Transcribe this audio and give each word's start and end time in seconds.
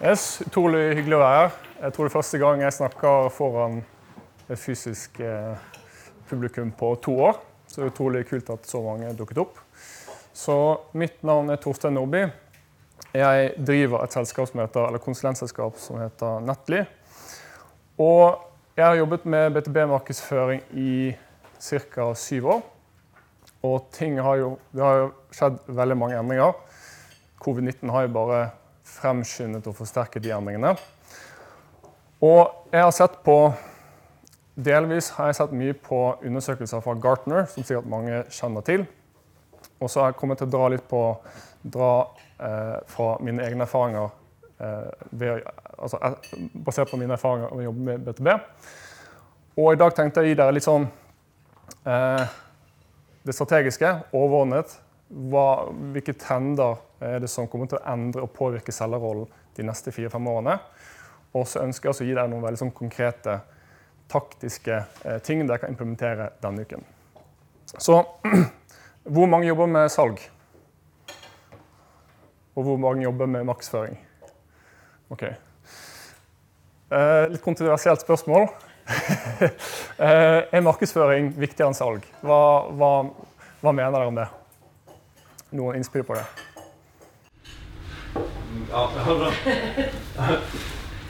Yes, 0.00 0.40
utrolig 0.46 0.94
hyggelig 0.98 1.16
å 1.16 1.20
være 1.22 1.38
her. 1.38 1.50
Jeg 1.80 1.94
tror 1.96 2.06
det 2.06 2.10
er 2.10 2.14
første 2.14 2.38
gang 2.40 2.62
jeg 2.64 2.76
snakker 2.76 3.28
foran 3.32 3.80
et 4.50 4.60
fysisk 4.60 5.20
eh, 5.24 5.56
publikum 6.28 6.72
på 6.76 6.92
to 7.04 7.14
år. 7.28 7.40
Så 7.66 7.80
det 7.80 7.86
er 7.86 7.92
utrolig 7.92 8.22
kult 8.28 8.50
at 8.52 8.68
så 8.68 8.80
mange 8.84 9.12
dukket 9.16 9.40
opp. 9.44 9.60
Så 10.36 10.56
mitt 10.98 11.22
navn 11.26 11.52
er 11.52 11.60
Torstein 11.62 11.96
Nordby. 11.96 12.24
Jeg 13.16 13.52
driver 13.56 14.04
et 14.04 14.14
selskap 14.14 14.48
som 14.50 14.62
heter, 14.62 14.86
eller 14.86 15.02
konsulentselskap 15.02 15.78
som 15.82 16.00
heter 16.00 16.44
Nettly. 16.46 16.84
Og 18.00 18.40
jeg 18.76 18.86
har 18.86 19.00
jobbet 19.00 19.24
med 19.28 19.56
BTB-markedsføring 19.56 20.62
i 20.80 20.92
ca. 21.60 22.12
syv 22.14 22.52
år. 22.56 22.62
Og 23.66 23.98
har 24.00 24.36
jo, 24.40 24.54
det 24.72 24.84
har 24.84 24.96
jo 25.02 25.08
skjedd 25.36 25.58
veldig 25.68 25.96
mange 26.00 26.18
endringer. 26.18 26.54
Covid-19 27.44 27.90
har 27.92 28.06
jo 28.06 28.14
bare 28.14 28.38
fremskyndet 28.88 29.66
og 29.68 29.76
forsterket 29.76 30.24
de 30.24 30.32
endringene. 30.32 30.74
Og 32.24 32.72
jeg 32.72 32.84
har 32.84 32.94
sett 32.94 33.20
på 33.24 33.36
Delvis 34.60 35.10
har 35.16 35.30
jeg 35.30 35.38
sett 35.38 35.52
mye 35.56 35.72
på 35.72 35.98
undersøkelser 36.26 36.82
fra 36.84 36.96
Gartner, 37.00 37.46
som 37.48 37.64
sikkert 37.64 37.88
mange 37.88 38.24
kjenner 38.34 38.64
til. 38.66 38.84
Og 39.80 39.88
så 39.88 40.02
har 40.02 40.10
jeg 40.10 40.18
kommet 40.20 40.40
til 40.40 40.50
å 40.50 40.52
dra 40.52 40.66
litt 40.72 40.84
på 40.88 41.04
dra 41.62 41.92
eh, 42.40 42.76
fra 42.88 43.14
mine 43.24 43.44
egne 43.46 43.64
erfaringer 43.64 44.10
eh, 44.60 44.90
ved, 45.10 45.46
altså, 45.78 46.00
eh, 46.02 46.44
basert 46.66 46.92
på 46.92 47.00
mine 47.00 47.16
erfaringer 47.16 47.54
med 47.54 47.62
å 47.62 47.68
jobbe 47.70 47.86
med 47.88 48.04
BTB. 48.08 48.30
Og 49.60 49.72
i 49.72 49.80
dag 49.80 49.96
tenkte 49.96 50.20
jeg 50.20 50.30
å 50.30 50.32
gi 50.32 50.38
dere 50.42 50.56
litt 50.56 50.66
sånn 50.66 50.86
eh, 51.88 52.38
det 53.26 53.34
strategiske, 53.36 53.90
overordnet. 54.16 54.76
Hva, 55.10 55.70
hvilke 55.92 56.14
trender 56.18 56.78
er 57.02 57.18
det 57.22 57.30
som 57.32 57.48
kommer 57.50 57.68
til 57.70 57.80
å 57.80 57.86
endre 57.92 58.24
og 58.24 58.32
påvirke 58.36 58.72
selgerrollen 58.72 59.28
de 59.56 59.66
neste 59.66 59.92
fire-fem 59.94 60.28
årene? 60.30 60.58
Og 61.36 61.46
så 61.46 61.64
ønsker 61.64 61.90
jeg 61.90 61.96
å 61.96 62.08
gi 62.08 62.16
deg 62.18 62.30
noen 62.30 62.44
veldig 62.44 62.62
sånn 62.62 62.74
konkrete 62.74 63.40
taktiske 64.10 64.80
eh, 65.04 65.18
ting 65.22 65.44
dere 65.46 65.60
kan 65.62 65.74
implementere 65.74 66.32
denne 66.42 66.66
uken. 66.66 66.82
Så 67.78 68.00
hvor 69.14 69.30
mange 69.30 69.46
jobber 69.50 69.70
med 69.70 69.90
salg? 69.94 70.22
Og 72.58 72.66
hvor 72.66 72.80
mange 72.82 73.06
jobber 73.06 73.30
med 73.30 73.46
maksføring? 73.46 73.94
Ok. 75.10 75.28
Eh, 76.90 77.24
litt 77.30 77.42
kontroversielt 77.44 78.02
spørsmål. 78.02 78.48
eh, 80.06 80.40
er 80.52 80.60
markedsføring 80.64 81.32
viktigere 81.38 81.70
enn 81.70 81.76
salg? 81.78 82.06
Hva, 82.26 82.40
hva, 82.76 82.90
hva, 83.62 83.72
mener 83.72 83.94
dere 83.94 84.10
om 84.10 84.18
det? 84.18 84.28
Noen 85.56 85.80
innspill 85.80 86.04
på 86.06 86.16
det? 86.18 86.26
Ja, 88.70 88.82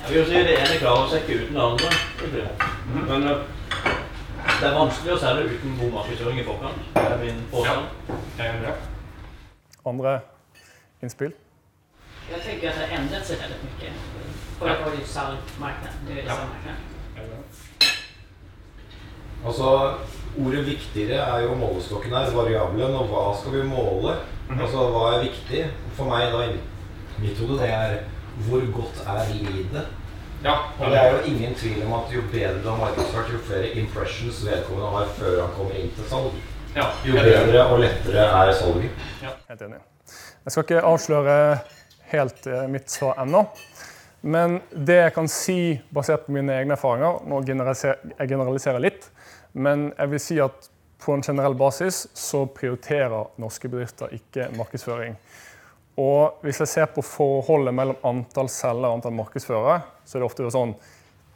jeg 0.08 0.16
vil 0.16 0.26
si 0.26 0.34
Det 0.34 0.54
ene 0.56 0.78
klarer 0.80 1.02
å 1.04 1.18
ikke 1.18 1.36
uten 1.42 1.56
det 1.56 1.64
andre. 1.64 1.88
Men 3.08 3.26
uh, 3.28 3.42
det 4.60 4.68
er 4.68 4.74
vanskelig 4.76 5.12
å 5.14 5.18
selge 5.20 5.44
uten 5.52 5.76
god 5.80 5.92
markedsføring 5.98 6.40
i 6.40 6.46
forkant. 6.48 6.80
Det 6.96 7.04
er 7.06 7.20
min 7.24 7.44
påstand. 7.52 7.84
Andre 9.86 10.18
innspill? 11.02 11.36
Jeg 12.30 12.40
tenker 12.44 12.70
at 12.70 12.80
det 12.80 12.88
har 12.88 12.96
endret 13.00 13.26
seg 13.26 13.40
veldig 13.42 13.60
mye. 13.64 13.92
For 14.58 14.68
var 14.68 14.74
det 14.76 14.84
er 14.94 14.96
det 14.96 16.24
sammarknad. 16.28 16.99
Altså, 19.46 19.94
Ordet 20.38 20.66
'viktigere' 20.66 21.26
er 21.36 21.42
jo 21.42 21.54
målestokken 21.54 22.12
her, 22.14 22.30
variabelen. 22.30 22.94
Og 22.94 23.06
hva 23.10 23.22
skal 23.40 23.56
vi 23.56 23.68
måle? 23.68 24.14
Altså, 24.50 24.76
Hva 24.94 25.14
er 25.14 25.24
viktig? 25.26 25.64
For 25.96 26.04
meg, 26.04 26.32
da, 26.32 26.44
i 26.46 27.22
mitt 27.22 27.38
hode, 27.38 27.58
det 27.62 27.68
er 27.68 27.98
hvor 28.46 28.62
godt 28.72 29.02
er 29.06 29.34
leadet? 29.34 29.86
Ja, 30.44 30.54
Og 30.80 30.90
det 30.90 30.98
er 30.98 31.10
jo 31.12 31.18
ingen 31.26 31.54
tvil 31.54 31.82
om 31.86 31.92
at 31.92 32.14
jo 32.14 32.22
bedre 32.32 32.62
du 32.62 32.68
har 32.70 32.78
markedsført, 32.78 33.32
jo 33.32 33.38
flere 33.38 33.74
impressions 33.76 34.46
vedkommende 34.46 34.90
har 34.90 35.06
før 35.18 35.42
han 35.42 35.52
kommer 35.56 35.74
inn 35.76 35.90
til 35.96 36.06
salg, 36.08 36.38
ja. 36.76 36.86
jo 37.04 37.12
bedre 37.12 37.66
og 37.66 37.80
lettere 37.82 38.24
er 38.24 38.52
salget. 38.52 38.90
Helt 39.48 39.62
enig. 39.62 39.82
Jeg 40.44 40.52
skal 40.52 40.64
ikke 40.64 40.86
avsløre 40.88 41.36
helt 42.14 42.46
eh, 42.46 42.68
mitt 42.72 42.90
svar 42.90 43.20
ennå. 43.20 43.44
Men 44.22 44.60
det 44.72 44.96
jeg 44.96 45.12
kan 45.16 45.28
si 45.28 45.58
basert 45.92 46.24
på 46.26 46.32
mine 46.32 46.52
egne 46.52 46.74
erfaringer 46.76 47.22
Nå 47.24 47.38
generaliserer 47.48 48.10
jeg 48.18 48.28
generaliserer 48.28 48.82
litt, 48.84 49.06
men 49.52 49.90
jeg 49.96 50.12
vil 50.12 50.22
si 50.22 50.38
at 50.42 50.70
på 51.00 51.14
en 51.16 51.22
generell 51.24 51.54
basis 51.56 52.04
så 52.16 52.44
prioriterer 52.46 53.32
norske 53.40 53.68
bedrifter 53.72 54.12
ikke 54.14 54.50
markedsføring. 54.56 55.16
Og 56.00 56.40
hvis 56.44 56.60
jeg 56.62 56.70
ser 56.70 56.90
på 56.94 57.02
forholdet 57.04 57.74
mellom 57.76 57.98
antall 58.06 58.48
selgere 58.52 58.90
og 58.90 59.00
antall 59.00 59.16
markedsførere, 59.16 59.80
så 60.04 60.16
er 60.16 60.22
det 60.22 60.28
ofte 60.28 60.50
sånn 60.52 60.74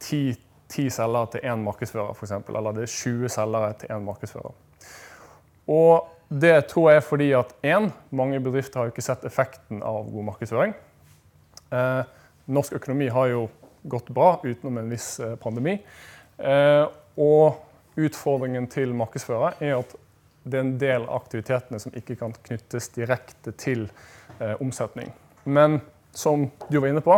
10, 0.01 0.35
10 0.71 0.89
selgere 0.93 1.31
til 1.33 1.47
én 1.49 1.65
markedsfører, 1.65 2.13
f.eks. 2.15 2.35
Eller 2.37 2.77
det 2.77 2.85
er 2.85 2.93
20 2.93 3.33
selgere 3.35 3.73
til 3.81 3.93
én 3.95 4.05
markedsfører. 4.05 4.55
Og 5.75 6.11
det 6.29 6.55
tror 6.71 6.89
jeg 6.91 7.01
er 7.01 7.05
fordi 7.05 7.29
at 7.37 7.53
én, 7.65 7.91
mange 8.09 8.39
bedrifter 8.41 8.79
har 8.79 8.87
jo 8.87 8.95
ikke 8.95 9.05
sett 9.05 9.25
effekten 9.27 9.83
av 9.85 10.09
god 10.09 10.29
markedsføring. 10.31 10.73
Eh, 11.73 12.01
norsk 12.45 12.77
økonomi 12.79 13.09
har 13.13 13.29
jo 13.33 13.45
gått 13.89 14.09
bra 14.13 14.35
utenom 14.43 14.79
en 14.81 14.89
viss 14.89 15.19
eh, 15.21 15.35
pandemi. 15.41 15.77
Eh, 16.37 16.85
og 17.21 17.64
utfordringen 17.95 18.67
til 18.71 18.93
markedsfører 18.97 19.61
er 19.63 19.77
at 19.79 19.95
det 20.45 20.59
er 20.59 20.65
en 20.65 20.75
del 20.81 21.07
av 21.07 21.23
aktivitetene 21.23 21.79
som 21.81 21.95
ikke 21.97 22.17
kan 22.19 22.35
knyttes 22.45 22.91
direkte 22.93 23.55
til 23.57 23.87
eh, 24.39 24.53
omsetning. 24.61 25.09
Men 25.45 25.79
som 26.13 26.49
du 26.69 26.79
var 26.79 26.91
inne 26.91 27.03
på, 27.05 27.17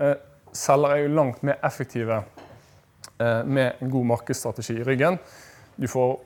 eh, 0.00 0.16
selger 0.52 0.96
er 0.96 1.04
jo 1.04 1.14
langt 1.14 1.44
mer 1.46 1.60
effektive 1.64 2.22
eh, 3.18 3.44
med 3.44 3.78
en 3.78 3.92
god 3.92 4.10
markedsstrategi 4.16 4.80
i 4.80 4.88
ryggen. 4.88 5.20
Du 5.76 5.86
får 5.88 6.18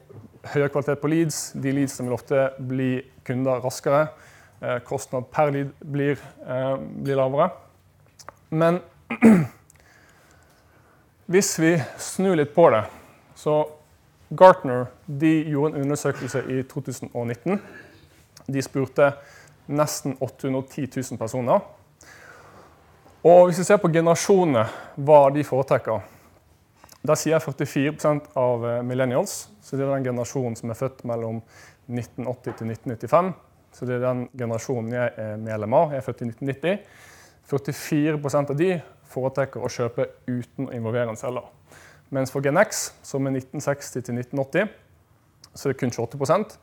høyere 0.54 0.72
kvalitet 0.72 1.02
på 1.02 1.10
leads. 1.10 1.40
De 1.52 1.74
leadsene 1.74 2.08
vil 2.08 2.16
ofte 2.16 2.48
bli 2.58 2.90
kunder 3.26 3.60
raskere. 3.64 4.06
Eh, 4.60 4.78
kostnad 4.88 5.30
per 5.30 5.52
lead 5.52 5.72
blir, 5.80 6.18
eh, 6.46 6.76
blir 6.78 7.16
lavere. 7.16 7.50
Men 8.48 8.80
hvis 11.32 11.58
vi 11.58 11.76
snur 11.98 12.36
litt 12.36 12.54
på 12.54 12.70
det, 12.72 12.84
så 13.36 13.60
Gartner 14.34 14.88
de 15.06 15.30
gjorde 15.46 15.76
en 15.76 15.86
undersøkelse 15.86 16.42
i 16.50 16.62
2019. 16.66 17.60
De 18.46 18.62
spurte 18.62 19.12
nesten 19.66 20.16
810 20.20 20.88
000 21.12 21.18
personer. 21.18 21.60
Og 23.26 23.46
hvis 23.46 23.58
vi 23.58 23.66
ser 23.66 23.78
på 23.82 23.90
generasjonene, 23.90 24.66
hva 25.02 25.20
de 25.34 25.44
foretrekker, 25.46 26.02
da 27.06 27.14
sier 27.18 27.42
44% 27.42 28.32
av 28.38 28.66
eh, 28.66 28.82
millennials, 28.86 29.46
så 29.62 29.76
det 29.76 29.86
er 29.86 29.92
den 29.94 30.06
generasjonen 30.08 30.56
som 30.58 30.70
er 30.70 30.78
født 30.78 31.04
mellom 31.06 31.40
1980 31.86 32.56
til 32.58 32.70
1995. 32.74 33.32
Så 33.76 33.86
det 33.86 33.98
er 33.98 34.06
den 34.06 34.24
generasjonen 34.38 34.94
jeg 34.94 35.12
er 35.22 35.36
medlem 35.42 35.74
av. 35.76 35.92
Jeg 35.92 36.02
er 36.02 36.06
født 36.06 36.22
i 36.22 36.30
1990. 36.32 36.78
44% 37.50 38.54
av 38.54 38.58
de 38.58 38.70
foretrekker 39.12 39.62
å 39.62 39.70
kjøpe 39.70 40.08
uten 40.26 40.66
å 40.66 40.74
involvere 40.74 41.12
en 41.12 41.20
selger. 41.20 41.46
Mens 42.10 42.30
for 42.30 42.44
GenX, 42.44 42.92
som 43.02 43.26
er 43.26 43.38
1960 43.40 43.90
til 43.92 44.18
1980, 44.18 44.68
så 45.54 45.68
er 45.68 45.72
det 45.72 45.80
kun 45.80 45.90
28 45.90 46.58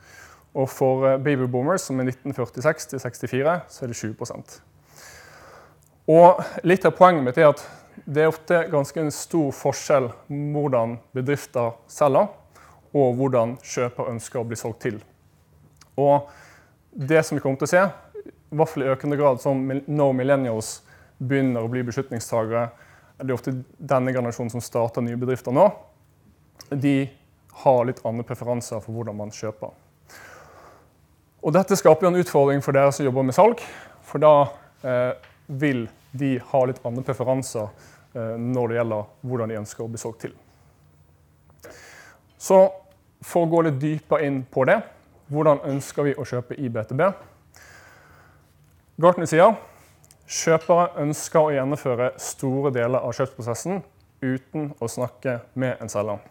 Og 0.53 0.69
for 0.69 1.07
eh, 1.07 1.17
baby 1.17 1.49
boomers, 1.49 1.81
som 1.81 1.99
er 1.99 2.03
1946 2.03 2.87
til 2.87 2.99
64, 3.29 3.61
så 3.69 3.85
er 3.85 3.87
det 3.87 3.95
20 3.95 4.15
Og 6.07 6.43
litt 6.63 6.85
av 6.85 6.91
poenget 6.91 7.23
mitt 7.23 7.37
er 7.37 7.49
at 7.49 7.63
det 8.05 8.23
er 8.23 8.31
ofte 8.31 8.63
ganske 8.71 8.99
en 8.99 9.11
stor 9.11 9.51
forskjell 9.51 10.09
hvordan 10.27 10.97
bedrifter 11.13 11.75
selger, 11.87 12.27
og 12.93 13.15
hvordan 13.17 13.57
kjøper 13.63 14.09
ønsker 14.11 14.41
å 14.41 14.47
bli 14.47 14.57
solgt 14.57 14.81
til. 14.81 14.99
Og 15.97 16.29
det 16.93 17.23
som 17.25 17.37
vi 17.37 17.41
kommer 17.41 17.57
til 17.61 17.69
å 17.69 17.73
se, 17.73 17.83
i 18.53 18.57
hvert 18.57 18.69
fall 18.69 18.85
i 18.85 18.91
økende 18.93 19.17
grad 19.17 19.41
som 19.41 19.61
når 19.65 20.17
millennials 20.17 20.81
begynner 21.17 21.63
å 21.63 21.71
bli 21.71 21.83
beslutningstagere, 21.85 22.67
det 23.17 23.29
er 23.29 23.35
ofte 23.35 23.53
denne 23.77 24.13
generasjonen 24.13 24.51
som 24.55 24.63
starter 24.63 25.03
nye 25.05 25.19
bedrifter 25.19 25.53
nå, 25.55 25.67
de 26.69 27.09
har 27.63 27.85
litt 27.85 28.01
andre 28.07 28.25
preferanser 28.25 28.81
for 28.81 28.95
hvordan 28.95 29.17
man 29.17 29.33
kjøper. 29.33 29.73
Og 31.43 31.53
dette 31.53 31.77
skaper 31.77 32.07
en 32.07 32.17
utfordring 32.21 32.63
for 32.63 32.75
dere 32.75 32.93
som 32.95 33.05
jobber 33.05 33.25
med 33.27 33.35
salg, 33.35 33.61
for 34.07 34.23
da 34.23 34.33
eh, 34.87 35.11
vil 35.47 35.85
de 36.15 36.37
ha 36.51 36.61
litt 36.69 36.79
andre 36.87 37.03
preferanser 37.05 37.67
eh, 37.67 38.35
når 38.39 38.71
det 38.71 38.79
gjelder 38.79 39.11
hvordan 39.27 39.51
de 39.51 39.59
ønsker 39.59 39.85
å 39.85 39.91
bli 39.91 40.01
solgt 40.01 40.23
til. 40.25 40.33
Så 42.39 42.63
for 43.23 43.45
å 43.45 43.51
gå 43.51 43.61
litt 43.67 43.79
dypere 43.81 44.25
inn 44.27 44.41
på 44.49 44.65
det, 44.67 44.79
hvordan 45.31 45.61
ønsker 45.69 46.09
vi 46.09 46.15
å 46.19 46.25
kjøpe 46.27 46.57
i 46.59 46.71
BTB? 46.71 47.05
Gartner 49.03 49.29
sier 49.29 49.55
kjøpere 50.33 50.89
ønsker 51.03 51.41
å 51.41 51.53
gjennomføre 51.53 52.13
store 52.21 52.71
deler 52.73 53.03
av 53.03 53.13
kjøpsprosessen 53.15 53.83
uten 54.23 54.71
å 54.81 54.89
snakke 54.89 55.39
med 55.59 55.81
en 55.83 55.91
selger. 55.91 56.21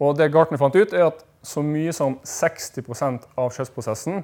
Og 0.00 0.16
det 0.16 0.30
Gartner 0.32 0.60
fant 0.60 0.76
ut, 0.76 0.92
er 0.92 1.10
at 1.10 1.24
så 1.44 1.62
mye 1.64 1.92
som 1.96 2.18
60 2.26 2.84
av 3.38 3.52
kjøpsprosessen 3.54 4.22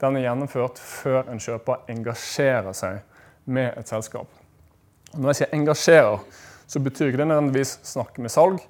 den 0.00 0.16
er 0.18 0.26
gjennomført 0.26 0.80
før 0.80 1.28
en 1.32 1.40
kjøper 1.40 1.84
engasjerer 1.92 2.76
seg 2.76 3.02
med 3.44 3.76
et 3.78 3.88
selskap. 3.88 4.28
Når 5.14 5.30
jeg 5.30 5.40
sier 5.40 5.56
engasjerer, 5.56 6.24
så 6.66 6.80
betyr 6.82 7.10
ikke 7.10 7.20
det 7.20 7.28
nødvendigvis 7.30 7.78
snakke 7.86 8.24
med 8.24 8.32
salg, 8.32 8.60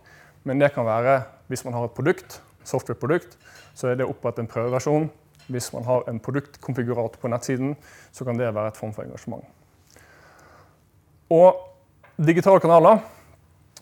men 0.45 0.61
det 0.61 0.73
kan 0.75 0.87
være 0.87 1.23
hvis 1.49 1.65
man 1.67 1.77
har 1.77 1.87
et 1.89 1.97
produkt, 1.97 2.41
software-produkt, 2.67 3.39
så 3.75 3.91
er 3.91 3.99
det 3.99 4.07
å 4.09 4.15
en 4.15 4.51
prøveversjon. 4.51 5.09
Hvis 5.53 5.73
man 5.75 5.85
har 5.85 6.09
en 6.09 6.21
produktkonfigurator 6.25 7.21
på 7.21 7.29
nettsiden, 7.29 7.75
så 8.13 8.25
kan 8.25 8.39
det 8.39 8.55
være 8.55 8.73
et 8.73 8.81
form 8.81 8.95
for 8.97 9.05
engasjement. 9.05 9.45
Og 11.33 11.61
digitale 12.17 12.63
kanaler 12.63 13.03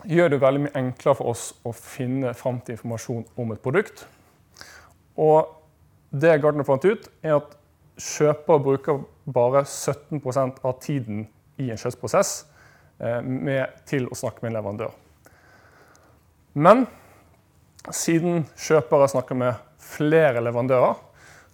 gjør 0.09 0.33
det 0.33 0.41
veldig 0.43 0.63
mye 0.65 0.79
enklere 0.79 1.19
for 1.19 1.33
oss 1.33 1.51
å 1.67 1.73
finne 1.77 2.33
fram 2.35 2.59
til 2.65 2.77
informasjon 2.77 3.27
om 3.39 3.53
et 3.55 3.63
produkt. 3.63 4.07
Og 5.21 5.53
det 6.11 6.39
Gartner 6.43 6.67
fant 6.67 6.85
ut, 6.85 7.07
er 7.23 7.39
at 7.39 7.55
kjøper 8.01 8.63
bruker 8.65 9.05
bare 9.25 9.63
17% 9.69 10.65
av 10.65 10.75
tiden 10.83 11.27
i 11.61 11.71
en 11.71 11.79
kjøpsprosess 11.79 12.33
med, 13.23 13.69
til 13.89 14.09
å 14.09 14.19
snakke 14.19 14.43
med 14.43 14.53
en 14.53 14.59
leverandør. 14.59 14.93
Men 16.53 16.85
siden 17.91 18.45
kjøpere 18.61 19.09
snakker 19.11 19.39
med 19.39 19.61
flere 19.83 20.43
leverandører, 20.45 20.99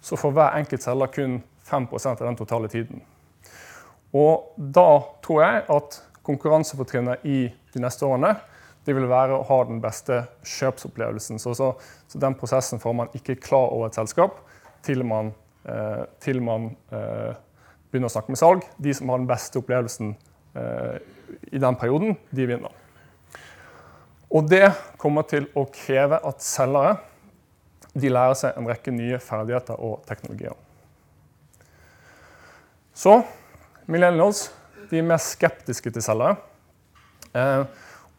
så 0.01 0.17
får 0.17 0.35
hver 0.35 0.59
enkelt 0.59 0.83
selger 0.83 1.13
kun 1.13 1.39
5% 1.69 2.21
av 2.21 2.27
den 2.27 2.37
totale 2.39 2.69
tiden. 2.71 3.01
Og 4.15 4.53
da 4.57 4.87
tror 5.25 5.43
jeg 5.43 5.65
at 5.69 5.99
konkurransefortrinnet 6.25 7.25
i 7.25 7.41
de 7.73 7.83
neste 7.83 8.07
årene 8.07 8.35
det 8.87 8.95
vil 8.97 9.09
være 9.09 9.35
å 9.37 9.45
ha 9.45 9.59
den 9.69 9.81
beste 9.83 10.23
kjøpsopplevelsen. 10.47 11.37
Så, 11.41 11.53
så, 11.57 11.73
så 12.09 12.21
den 12.21 12.37
prosessen 12.39 12.81
får 12.81 12.95
man 12.97 13.11
ikke 13.17 13.37
klar 13.41 13.69
over 13.75 13.89
et 13.89 13.99
selskap 13.99 14.39
til 14.85 15.03
man, 15.05 15.33
eh, 15.69 16.03
til 16.23 16.41
man 16.41 16.71
eh, 16.95 17.35
begynner 17.91 18.09
å 18.09 18.13
snakke 18.15 18.33
med 18.33 18.41
salg. 18.41 18.65
De 18.81 18.93
som 18.95 19.11
har 19.11 19.21
den 19.21 19.29
beste 19.29 19.61
opplevelsen 19.61 20.15
eh, 20.57 20.95
i 21.51 21.61
den 21.61 21.77
perioden, 21.77 22.17
de 22.33 22.47
vinner. 22.49 22.73
Og 24.29 24.49
det 24.49 24.71
kommer 25.01 25.25
til 25.29 25.47
å 25.57 25.65
kreve 25.73 26.21
at 26.25 26.43
selgere 26.45 26.97
de 28.01 28.11
lærer 28.11 28.37
seg 28.37 28.57
en 28.57 28.67
rekke 28.69 28.93
nye 28.93 29.19
ferdigheter 29.23 29.79
og 29.79 30.03
teknologier. 30.09 30.55
Så 32.93 33.21
millennials 33.89 34.49
de 34.89 34.99
er 34.99 35.05
mer 35.05 35.21
skeptiske 35.21 35.91
til 35.93 36.03
selgere. 36.03 36.35
Eh, 37.37 37.63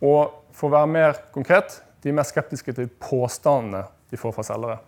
og 0.07 0.55
for 0.57 0.71
å 0.71 0.75
være 0.79 0.91
mer 0.91 1.19
konkret 1.35 1.81
de 2.01 2.11
er 2.11 2.17
mer 2.17 2.29
skeptiske 2.29 2.73
til 2.77 2.89
påstandene 3.03 3.85
de 4.11 4.19
får 4.19 4.33
fra 4.37 4.45
selgere. 4.47 4.79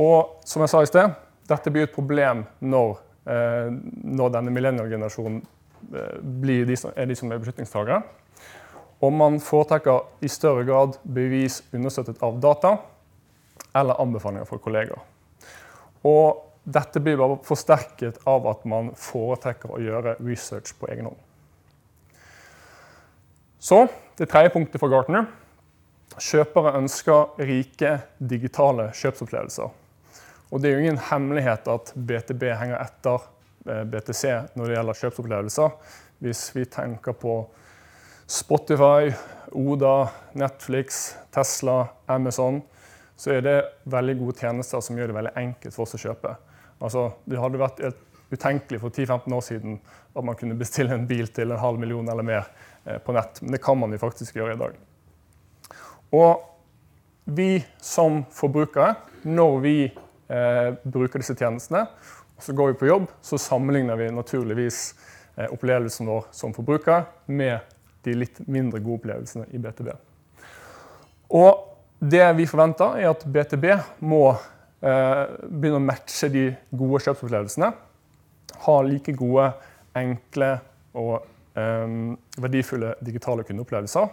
Og 0.00 0.36
som 0.46 0.62
jeg 0.64 0.72
sa 0.72 0.82
i 0.84 0.88
sted, 0.88 1.16
dette 1.50 1.72
blir 1.72 1.88
et 1.88 1.94
problem 1.94 2.44
når, 2.62 3.00
eh, 3.26 3.72
når 4.06 4.36
denne 4.36 4.54
millennial-generasjonen 4.54 5.42
eh, 5.90 6.62
de 6.70 6.76
som, 6.78 6.94
er 6.94 7.10
de 7.10 7.18
som 7.18 7.32
er 7.32 7.42
beslutningstagere. 7.42 8.02
Og 9.00 9.12
man 9.16 9.40
foretrekker 9.40 10.24
i 10.24 10.28
større 10.28 10.64
grad 10.68 10.98
bevis 11.04 11.62
understøttet 11.72 12.22
av 12.22 12.38
data 12.40 12.76
eller 13.76 14.00
anbefalinger 14.02 14.48
fra 14.48 14.58
kollegaer. 14.62 15.02
Og 16.06 16.46
dette 16.64 17.00
blir 17.02 17.18
bare 17.20 17.38
forsterket 17.44 18.20
av 18.28 18.46
at 18.50 18.64
man 18.68 18.92
foretrekker 18.98 19.72
å 19.72 19.80
gjøre 19.82 20.16
research 20.20 20.74
på 20.78 20.88
egen 20.92 21.10
hånd. 21.10 21.20
Så 23.60 23.84
det 24.16 24.30
tredje 24.32 24.52
punktet 24.54 24.80
fra 24.80 24.88
Gartner. 24.88 25.28
Kjøpere 26.20 26.74
ønsker 26.78 27.44
rike 27.46 27.92
digitale 28.18 28.90
kjøpsopplevelser. 28.96 29.76
Og 30.50 30.60
det 30.60 30.70
er 30.70 30.74
jo 30.74 30.84
ingen 30.84 31.02
hemmelighet 31.10 31.68
at 31.70 31.92
BTB 31.94 32.48
henger 32.58 32.80
etter 32.80 33.26
eh, 33.68 33.84
BTC 33.86 34.24
når 34.58 34.64
det 34.64 34.76
gjelder 34.76 35.00
kjøpsopplevelser. 35.02 35.76
Hvis 36.24 36.42
vi 36.56 36.66
tenker 36.68 37.16
på 37.16 37.36
Spotify, 38.30 39.12
Oda, 39.56 40.10
Netflix, 40.38 41.14
Tesla, 41.34 41.84
Amazon, 42.10 42.60
så 43.20 43.34
er 43.34 43.42
det 43.44 43.56
veldig 43.92 44.16
gode 44.22 44.40
tjenester 44.40 44.80
som 44.84 44.96
gjør 44.96 45.10
det 45.10 45.16
veldig 45.18 45.32
enkelt 45.42 45.76
for 45.76 45.84
oss 45.84 45.98
å 45.98 46.00
kjøpe. 46.00 46.32
Altså, 46.80 47.10
det 47.28 47.40
hadde 47.40 47.60
vært 47.60 47.82
utenkelig 48.30 48.80
for 48.80 48.94
10-15 48.94 49.34
år 49.36 49.42
siden 49.44 49.80
at 50.16 50.24
man 50.24 50.38
kunne 50.38 50.56
bestille 50.58 50.94
en 50.94 51.04
bil 51.08 51.28
til 51.34 51.52
en 51.52 51.60
halv 51.60 51.80
million 51.82 52.08
eller 52.08 52.24
mer 52.24 52.46
eh, 52.86 52.96
på 53.02 53.12
nett, 53.12 53.42
men 53.42 53.52
det 53.52 53.62
kan 53.62 53.78
man 53.78 53.92
jo 53.92 54.00
faktisk 54.00 54.38
gjøre 54.38 54.54
i 54.56 54.60
dag. 54.60 54.78
Og 56.16 56.46
vi 57.30 57.60
som 57.84 58.22
forbrukere, 58.34 58.94
når 59.28 59.58
vi 59.62 59.76
eh, 59.84 60.70
bruker 60.82 61.20
disse 61.20 61.36
tjenestene, 61.36 61.84
så 62.40 62.54
går 62.56 62.72
vi 62.72 62.80
på 62.80 62.88
jobb, 62.88 63.10
så 63.20 63.38
sammenligner 63.38 64.00
vi 64.00 64.08
naturligvis 64.14 64.80
eh, 65.36 65.50
opplevelsen 65.52 66.08
vår 66.08 66.30
som 66.34 66.56
forbruker 66.56 67.04
med 67.28 67.60
de 68.06 68.16
litt 68.16 68.40
mindre 68.48 68.80
gode 68.80 69.02
opplevelsene 69.02 69.50
i 69.52 69.60
BTB. 69.60 69.92
Og 71.36 71.69
det 72.00 72.24
vi 72.38 72.46
forventer, 72.48 72.96
er 72.96 73.10
at 73.12 73.26
BTB 73.28 73.66
må 74.08 74.24
eh, 74.32 75.26
begynne 75.44 75.80
å 75.80 75.84
matche 75.84 76.30
de 76.32 76.46
gode 76.72 77.02
kjøpsopplevelsene. 77.04 77.68
Ha 78.64 78.76
like 78.86 79.12
gode, 79.18 79.50
enkle 80.00 80.50
og 80.96 81.14
eh, 81.60 81.94
verdifulle 82.40 82.94
digitale 83.04 83.44
kundeopplevelser. 83.44 84.08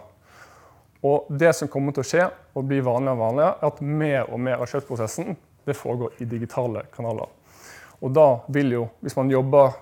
Og 1.08 1.32
det 1.40 1.54
som 1.56 1.70
kommer 1.70 1.94
til 1.94 2.04
å 2.04 2.10
skje 2.10 2.28
og 2.58 2.68
bli 2.68 2.82
vanligere 2.84 3.16
og 3.16 3.24
vanligere, 3.24 3.56
er 3.56 3.72
at 3.72 3.82
mer 4.04 4.32
og 4.32 4.42
mer 4.44 4.60
av 4.60 4.70
kjøpsprosessen 4.70 5.36
foregår 5.68 6.22
i 6.24 6.28
digitale 6.28 6.86
kanaler. 6.94 7.28
Og 8.00 8.12
da 8.14 8.28
vil 8.52 8.72
jo, 8.72 8.86
hvis 9.04 9.16
man 9.18 9.32
jobber 9.32 9.72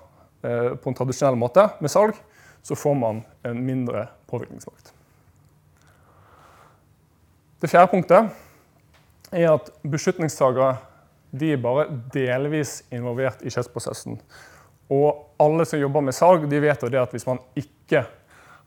eh, 0.43 0.75
på 0.79 0.91
en 0.91 0.97
tradisjonell 0.97 1.39
måte 1.39 1.67
med 1.83 1.91
salg, 1.91 2.15
så 2.63 2.75
får 2.75 2.95
man 2.99 3.23
en 3.47 3.59
mindre 3.63 4.07
påvirkningsmakt. 4.27 4.96
Det 7.61 7.69
fjerde 7.71 7.91
punktet 7.91 8.29
er 9.33 9.49
at 9.51 9.71
beslutningstakere 9.83 10.75
de 11.37 11.53
er 11.53 11.61
bare 11.61 11.87
delvis 12.13 12.79
involvert 12.93 13.41
i 13.43 13.51
kjøpsprosessen. 13.51 14.19
Og 14.93 15.39
alle 15.43 15.65
som 15.67 15.81
jobber 15.81 16.05
med 16.05 16.15
salg, 16.15 16.45
de 16.49 16.61
vet 16.63 16.83
jo 16.83 16.91
det 16.91 17.01
at 17.01 17.11
hvis 17.11 17.27
man 17.27 17.41
ikke 17.59 18.05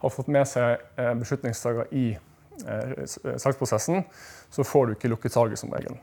har 0.00 0.12
fått 0.12 0.28
med 0.32 0.48
seg 0.48 0.82
beslutningstakere 1.20 1.86
i 1.96 2.10
eh, 2.12 3.06
salgsprosessen, 3.40 4.04
så 4.50 4.66
får 4.66 4.86
du 4.86 4.96
ikke 4.96 5.12
lukket 5.12 5.36
salget 5.36 5.60
som 5.60 5.72
regel. 5.72 5.96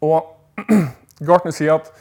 Og 0.00 0.64
Gartner 1.26 1.52
sier 1.52 1.76
at 1.76 1.92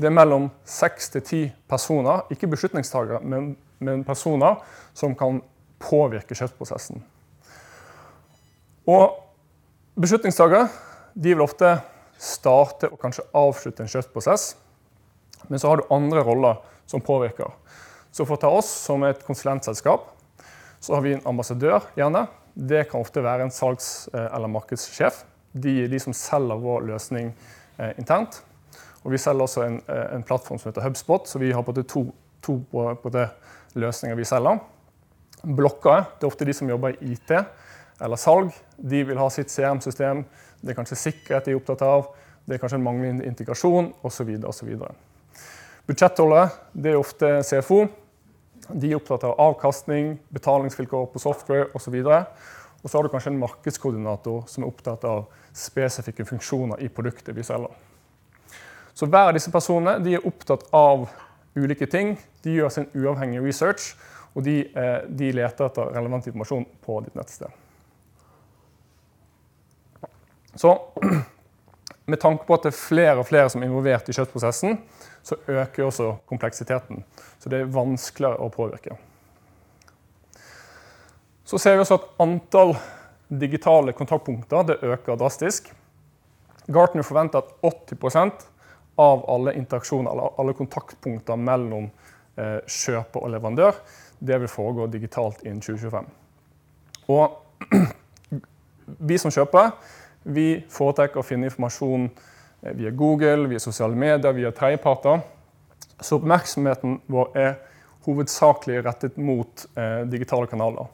det 0.00 0.08
er 0.08 0.14
mellom 0.14 0.48
seks 0.68 1.10
til 1.16 1.26
ti 1.26 1.42
personer, 1.68 2.22
ikke 2.30 2.48
beslutningstakere, 2.50 3.18
men 3.26 3.54
men, 3.80 4.04
personer 4.04 4.60
som 4.94 5.14
kan 5.16 5.40
påvirke 5.80 6.36
kjøpsprosessen. 6.36 7.00
Og 8.90 9.16
Beslutningstakere 9.94 10.68
vil 11.18 11.40
ofte 11.42 11.72
starte 12.20 12.90
og 12.92 13.00
kanskje 13.00 13.24
avslutte 13.36 13.82
en 13.82 13.90
kjøpsprosess. 13.90 14.52
Men 15.48 15.58
så 15.58 15.70
har 15.70 15.80
du 15.80 15.94
andre 15.94 16.22
roller 16.22 16.60
som 16.86 17.02
påvirker. 17.02 17.50
Så 18.10 18.26
for 18.26 18.36
å 18.36 18.42
ta 18.42 18.50
oss 18.54 18.68
som 18.86 19.02
et 19.06 19.22
konsulentselskap, 19.26 20.06
så 20.80 20.94
har 20.94 21.02
vi 21.02 21.14
en 21.14 21.26
ambassadør. 21.26 21.80
gjerne. 21.96 22.26
Det 22.54 22.90
kan 22.90 23.00
ofte 23.00 23.22
være 23.22 23.42
en 23.42 23.50
salgs- 23.50 24.08
eller 24.14 24.48
markedssjef. 24.48 25.24
De 25.52 25.84
er 25.84 25.88
de 25.88 25.98
som 25.98 26.12
selger 26.12 26.56
vår 26.56 26.86
løsning 26.86 27.34
eh, 27.78 27.92
internt. 27.98 28.42
Og 29.04 29.12
vi 29.12 29.18
selger 29.18 29.42
også 29.42 29.62
en, 29.66 29.82
eh, 29.88 30.14
en, 30.14 30.22
plattform 30.22 30.58
som 30.58 30.70
heter 30.70 30.82
HubSpot, 30.82 31.26
så 31.26 31.38
vi 31.38 31.52
har 31.52 31.62
på 31.62 31.72
to, 31.82 32.12
to 32.42 32.60
på, 32.70 32.94
på 33.02 33.10
det 33.10 33.28
løsninger 33.74 34.16
vi 34.16 34.24
selger. 34.24 34.60
Blokker 35.42 36.04
det 36.18 36.26
er 36.26 36.30
ofte 36.30 36.44
de 36.44 36.52
som 36.52 36.68
jobber 36.68 36.94
i 37.00 37.12
IT 37.12 37.32
eller 38.00 38.20
salg. 38.20 38.52
De 38.76 39.04
vil 39.06 39.18
ha 39.20 39.28
sitt 39.30 39.52
CRM-system. 39.52 40.24
Det 40.60 40.72
er 40.72 40.78
kanskje 40.78 40.98
sikkerhet 40.98 41.46
de 41.46 41.54
er 41.54 41.60
opptatt 41.60 41.82
av. 41.86 42.10
Det 42.44 42.56
er 42.56 42.62
kanskje 42.62 42.80
en 42.80 42.86
manglende 42.86 43.26
integrasjon 43.28 43.92
osv. 44.06 44.30
Budsjettholdet 45.88 46.60
det 46.72 46.92
er 46.92 47.00
ofte 47.00 47.32
CFO. 47.46 47.84
De 48.70 48.90
er 48.90 48.98
opptatt 48.98 49.24
av 49.26 49.38
avkastning, 49.42 50.14
betalingsvilkår 50.30 51.08
på 51.12 51.22
software 51.22 51.68
osv. 51.74 51.96
Og 52.80 52.88
så 52.88 52.96
har 52.96 53.04
du 53.04 53.12
kanskje 53.12 53.32
en 53.34 53.40
markedskoordinator 53.40 54.44
som 54.48 54.64
er 54.64 54.70
opptatt 54.70 55.04
av 55.08 55.24
spesifikke 55.56 56.24
funksjoner 56.28 56.80
i 56.84 56.88
produktet 56.92 57.36
vi 57.36 57.44
selger. 57.44 57.72
Så 58.94 59.08
hver 59.08 59.30
av 59.30 59.36
disse 59.36 59.52
personene 59.52 59.98
de 60.04 60.16
er 60.16 60.26
opptatt 60.28 60.66
av 60.76 61.08
ulike 61.56 61.88
ting. 61.90 62.14
De 62.44 62.54
gjør 62.56 62.72
sin 62.72 62.88
uavhengige 62.94 63.44
research, 63.44 63.94
og 64.34 64.44
de, 64.44 64.60
eh, 64.60 65.00
de 65.08 65.32
leter 65.32 65.66
etter 65.66 65.92
relevant 65.94 66.26
informasjon 66.26 66.66
på 66.84 67.00
ditt 67.04 67.16
nettsted. 67.18 67.59
Så 70.60 70.80
med 72.10 72.20
tanke 72.20 72.44
på 72.44 72.54
at 72.54 72.66
det 72.66 72.74
er 72.74 72.76
flere 72.76 73.20
og 73.22 73.28
flere 73.28 73.48
som 73.48 73.62
er 73.62 73.70
involvert 73.70 74.08
i 74.10 74.14
kjøttprosessen, 74.16 74.76
så 75.24 75.38
øker 75.48 75.86
også 75.86 76.08
kompleksiteten. 76.28 77.04
Så 77.40 77.52
det 77.52 77.62
er 77.62 77.70
vanskeligere 77.72 78.40
å 78.44 78.52
påvirke. 78.52 78.98
Så 81.48 81.58
ser 81.58 81.78
vi 81.78 81.84
også 81.84 81.96
at 81.96 82.10
antall 82.22 82.74
digitale 83.40 83.94
kontaktpunkter 83.96 84.66
det 84.68 84.76
øker 84.84 85.16
drastisk. 85.16 85.70
Gartner 86.68 87.08
forventer 87.08 87.40
at 87.40 87.54
80% 87.64 88.44
av 89.00 89.24
alle 89.32 89.54
interaksjoner, 89.56 90.12
eller 90.12 90.36
alle 90.42 90.54
kontaktpunkter 90.58 91.40
mellom 91.40 91.88
eh, 92.36 92.60
kjøper 92.68 93.24
og 93.24 93.32
leverandør, 93.32 93.80
det 94.20 94.42
vil 94.42 94.52
foregå 94.52 94.90
digitalt 94.92 95.40
innen 95.46 95.64
2025. 95.64 96.12
Og 97.16 97.72
vi 99.10 99.18
som 99.18 99.32
kjøper, 99.32 99.72
vi 100.24 100.60
foretrekker 100.70 101.20
å 101.20 101.26
finne 101.26 101.48
informasjon 101.50 102.08
eh, 102.08 102.74
via 102.76 102.90
Google, 102.90 103.48
via 103.50 103.62
sosiale 103.62 103.96
medier, 103.96 104.36
via 104.36 104.52
tredjeparter. 104.52 105.22
Så 106.00 106.18
oppmerksomheten 106.20 107.00
vår 107.10 107.36
er 107.38 107.52
hovedsakelig 108.06 108.80
rettet 108.86 109.18
mot 109.20 109.66
eh, 109.76 110.02
digitale 110.10 110.48
kanaler. 110.50 110.88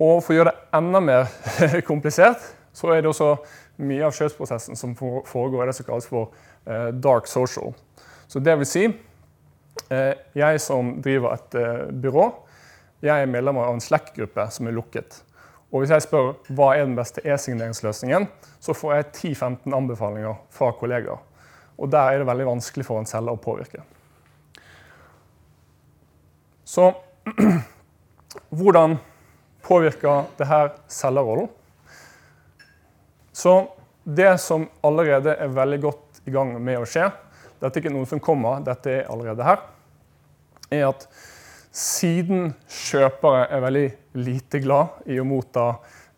Og 0.00 0.22
for 0.24 0.32
å 0.32 0.38
gjøre 0.38 0.52
det 0.54 0.78
enda 0.78 1.02
mer 1.04 1.28
komplisert, 1.90 2.40
så 2.72 2.94
er 2.94 3.02
det 3.02 3.10
også 3.10 3.34
mye 3.84 4.04
av 4.06 4.14
kjøpsprosessen 4.16 4.78
som 4.78 4.94
foregår 4.96 5.64
i 5.64 5.70
det 5.70 5.76
som 5.76 5.88
kalles 5.88 6.08
for 6.08 6.30
eh, 6.64 6.90
dark 6.96 7.28
social. 7.28 7.74
Så 8.30 8.40
det 8.44 8.56
vil 8.60 8.68
si, 8.68 8.84
eh, 9.92 10.12
jeg 10.36 10.62
som 10.62 10.94
driver 11.02 11.36
et 11.36 11.58
eh, 11.58 11.82
byrå, 11.90 12.28
jeg 13.00 13.24
er 13.24 13.32
medlem 13.32 13.58
av 13.60 13.74
en 13.74 13.80
Slack-gruppe 13.80 14.44
som 14.52 14.68
er 14.68 14.76
lukket. 14.76 15.22
Og 15.70 15.82
hvis 15.82 15.92
jeg 15.94 16.02
spør 16.02 16.32
hva 16.50 16.72
er 16.74 16.84
den 16.84 16.96
beste 16.98 17.22
e-signeringsløsningen, 17.22 18.26
så 18.58 18.74
får 18.74 18.94
jeg 18.94 19.06
10-15 19.36 19.76
anbefalinger 19.76 20.40
fra 20.54 20.72
kollegaer. 20.74 21.22
Og 21.80 21.90
der 21.92 22.10
er 22.10 22.20
det 22.20 22.28
veldig 22.28 22.48
vanskelig 22.48 22.84
for 22.88 23.00
en 23.00 23.08
selger 23.08 23.38
å 23.38 23.40
påvirke. 23.40 23.84
Så 26.66 26.90
hvordan 28.58 28.98
påvirker 29.64 30.28
dette 30.38 30.60
selgerrollen? 30.90 31.48
Så 33.32 33.54
det 34.04 34.32
som 34.42 34.66
allerede 34.84 35.36
er 35.38 35.54
veldig 35.54 35.80
godt 35.82 36.22
i 36.26 36.34
gang 36.34 36.52
med 36.60 36.82
å 36.82 36.88
skje, 36.88 37.06
dette 37.60 37.78
er 37.78 37.82
ikke 37.84 37.92
noe 37.94 38.08
som 38.08 38.20
kommer, 38.22 38.62
dette 38.64 38.92
er 38.92 39.10
allerede 39.12 39.46
her, 39.46 39.62
er 40.70 40.88
at 40.90 41.06
siden 41.70 42.54
kjøpere 42.68 43.46
er 43.50 43.62
veldig 43.62 43.88
lite 44.18 44.60
glad 44.62 45.04
i 45.10 45.20
å 45.22 45.26
motta 45.26 45.66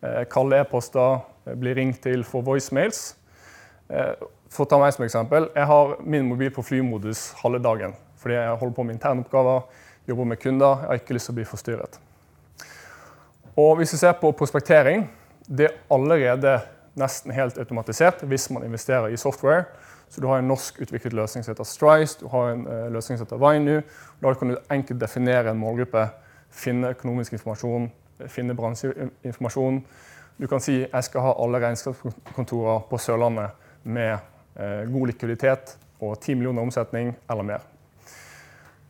eh, 0.01 0.23
kalde 0.31 0.61
e-poster, 0.63 1.19
eh, 1.45 1.57
bli 1.59 1.75
ringt 1.77 2.01
til 2.05 2.25
for 2.27 2.45
voicemails 2.45 3.13
eh, 3.89 4.15
For 4.53 4.65
å 4.65 4.69
ta 4.69 4.79
meg 4.81 4.93
som 4.95 5.05
eksempel, 5.05 5.49
jeg 5.53 5.69
har 5.69 5.95
min 6.01 6.25
mobil 6.29 6.51
på 6.53 6.65
flymodus 6.65 7.31
halve 7.43 7.61
dagen 7.63 7.95
fordi 8.23 8.37
jeg 8.37 8.55
holder 8.55 8.75
på 8.77 8.83
med 8.87 8.95
internoppgaver, 8.95 9.65
jobber 10.07 10.27
med 10.29 10.39
kunder, 10.39 10.77
jeg 10.79 10.87
har 10.87 10.99
ikke 11.01 11.15
lyst 11.17 11.27
til 11.27 11.33
å 11.33 11.37
bli 11.41 11.43
forstyrret. 11.43 11.97
Og 13.59 13.73
hvis 13.81 13.91
vi 13.91 13.99
ser 13.99 14.13
på 14.21 14.31
prospektering, 14.31 15.03
det 15.43 15.67
er 15.67 15.73
allerede 15.91 16.53
nesten 16.95 17.33
helt 17.35 17.59
automatisert 17.59 18.23
hvis 18.23 18.47
man 18.55 18.63
investerer 18.63 19.11
i 19.11 19.19
software. 19.19 19.65
Så 20.13 20.21
Du 20.21 20.27
har 20.27 20.37
en 20.37 20.47
norsk 20.47 20.77
utviklet 20.77 21.13
løsning 21.17 21.41
som 21.41 21.55
heter 21.55 21.65
Strice, 21.65 22.19
du 22.19 22.27
har 22.29 22.51
en 22.51 22.67
uh, 22.67 22.89
løsning 22.93 23.17
som 23.17 23.25
heter 23.25 23.39
Vainu. 23.41 23.79
Da 24.21 24.33
kan 24.37 24.51
du 24.51 24.57
enkelt 24.69 24.99
definere 25.01 25.49
en 25.49 25.57
målgruppe, 25.57 26.03
finne 26.53 26.91
økonomisk 26.93 27.33
informasjon, 27.33 27.87
finne 28.29 28.53
bransjeinformasjon. 28.53 29.79
Du 30.37 30.45
kan 30.47 30.61
si 30.61 30.75
jeg 30.83 31.07
skal 31.07 31.25
ha 31.25 31.31
alle 31.41 31.61
regnskapskontorer 31.63 32.83
på 32.91 32.99
Sørlandet 33.01 33.57
med 33.83 34.19
uh, 34.59 34.83
god 34.93 35.09
likviditet 35.09 35.73
og 35.97 36.19
10 36.19 36.35
millioner 36.35 36.61
omsetning 36.61 37.15
eller 37.31 37.47
mer. 37.49 37.65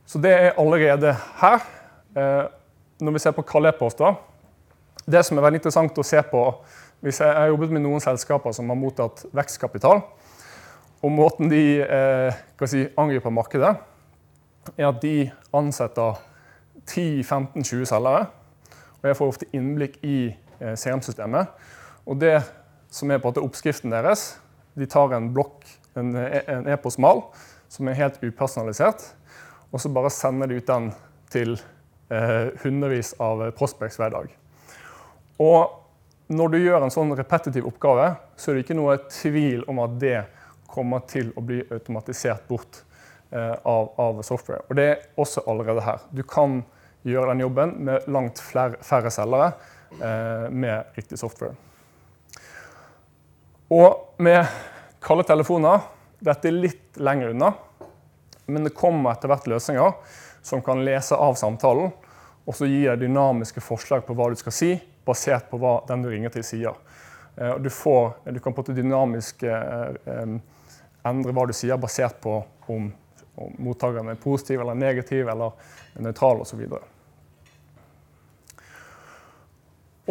Så 0.05 0.19
det 0.19 0.33
er 0.33 0.59
allerede 0.59 1.15
her. 1.39 1.63
Uh, 2.17 2.51
når 2.99 3.15
vi 3.15 3.19
ser 3.23 3.31
på 3.31 3.41
kalde 3.41 3.71
e-poster 3.71 4.13
Det 5.05 5.23
som 5.25 5.37
er 5.37 5.41
veldig 5.41 5.57
interessant 5.57 5.97
å 5.97 6.03
se 6.05 6.19
på 6.27 6.43
hvis 7.03 7.19
jeg 7.19 7.31
har 7.35 7.47
jobbet 7.47 7.71
med 7.71 7.83
noen 7.83 8.03
selskaper 8.03 8.53
som 8.55 8.69
har 8.71 8.77
mottatt 8.79 9.25
vekstkapital, 9.35 10.03
og 11.03 11.11
måten 11.11 11.51
de 11.51 11.81
eh, 11.83 12.43
si, 12.69 12.85
angriper 12.97 13.33
markedet, 13.33 13.73
er 14.77 14.87
at 14.87 15.01
de 15.03 15.27
ansetter 15.55 16.21
10-15-20 16.87 17.89
selgere. 17.91 18.27
Og 19.01 19.09
jeg 19.09 19.17
får 19.19 19.33
ofte 19.33 19.49
innblikk 19.51 19.97
i 20.07 20.17
eh, 20.31 20.75
CRM-systemet. 20.79 21.51
Og 22.07 22.19
det 22.21 22.37
som 22.93 23.11
er 23.11 23.19
på 23.19 23.31
at 23.31 23.35
det 23.35 23.43
er 23.43 23.49
oppskriften 23.49 23.91
deres, 23.91 24.37
de 24.79 24.87
tar 24.89 25.11
en 25.17 25.27
blokk, 25.35 25.67
en 25.99 26.15
e-postmal, 26.71 27.25
som 27.69 27.89
er 27.89 27.97
helt 27.97 28.21
upersonalisert, 28.23 29.03
og 29.73 29.81
så 29.81 29.91
bare 29.93 30.11
sender 30.13 30.49
de 30.49 30.59
ut 30.61 30.69
den 30.69 30.91
til 31.33 31.55
eh, 32.13 32.53
hundrevis 32.63 33.13
av 33.21 33.43
prospects 33.57 33.99
hver 33.99 34.13
dag. 34.13 34.29
Og 35.41 35.79
når 36.33 36.53
du 36.53 36.57
gjør 36.61 36.85
en 36.85 36.93
sånn 36.93 37.13
repetitiv 37.17 37.67
oppgave, 37.67 38.13
så 38.37 38.51
er 38.51 38.57
det 38.57 38.65
ikke 38.65 38.77
noe 38.77 38.97
tvil 39.11 39.65
om 39.69 39.81
at 39.83 39.97
det 40.01 40.17
kommer 40.73 41.03
til 41.09 41.31
å 41.37 41.43
bli 41.45 41.61
automatisert 41.71 42.47
bort 42.49 42.81
eh, 43.31 43.53
av, 43.53 43.91
av, 44.01 44.21
software. 44.25 44.63
Og 44.69 44.79
det 44.79 44.87
er 44.89 45.03
også 45.19 45.45
allerede 45.49 45.85
her. 45.85 46.01
Du 46.11 46.23
kan 46.27 46.61
gjøre 47.05 47.33
den 47.33 47.43
jobben 47.45 47.75
med 47.85 48.07
langt 48.11 48.41
flere, 48.41 48.79
færre 48.85 49.11
selgere 49.13 49.51
eh, 49.99 50.47
med 50.49 50.97
riktig 50.97 51.19
software. 51.21 51.55
Og 53.73 54.21
med 54.21 54.43
kalde 55.03 55.25
telefoner 55.27 55.89
Dette 56.23 56.47
er 56.47 56.55
litt 56.55 56.97
lenger 57.03 57.33
unna, 57.33 57.49
men 58.47 58.63
det 58.63 58.77
kommer 58.77 59.11
etter 59.11 59.27
hvert 59.27 59.47
løsninger 59.51 60.19
som 60.45 60.61
kan 60.63 60.79
lese 60.87 61.17
av 61.19 61.35
samtalen 61.35 61.91
og 62.43 62.55
så 62.55 62.67
gi 62.67 62.85
deg 62.85 63.01
dynamiske 63.01 63.59
forslag 63.63 64.05
på 64.07 64.15
hva 64.15 64.29
du 64.31 64.37
skal 64.39 64.55
si 64.55 64.71
basert 65.07 65.49
på 65.51 65.59
hva 65.59 65.77
den 65.87 66.03
du 66.03 66.09
ringer 66.11 66.31
til, 66.33 66.45
sier. 66.47 66.79
Eh, 67.35 67.55
du, 67.59 67.69
får, 67.69 68.13
du 68.31 68.39
kan 68.43 68.55
på 68.55 68.65
en 68.67 68.77
dynamisk 68.77 69.43
eh, 69.43 69.95
eh, 70.05 70.35
endre 71.07 71.33
hva 71.35 71.45
du 71.47 71.53
sier, 71.55 71.77
basert 71.79 72.19
på 72.23 72.37
om, 72.71 72.89
om 73.35 73.59
mottakeren 73.65 74.11
er 74.13 74.21
positiv 74.21 74.61
eller 74.61 74.77
negativ 74.77 75.29
eller 75.29 75.51
nøytral 75.99 76.41
osv. 76.45 76.63
Og, 76.63 76.79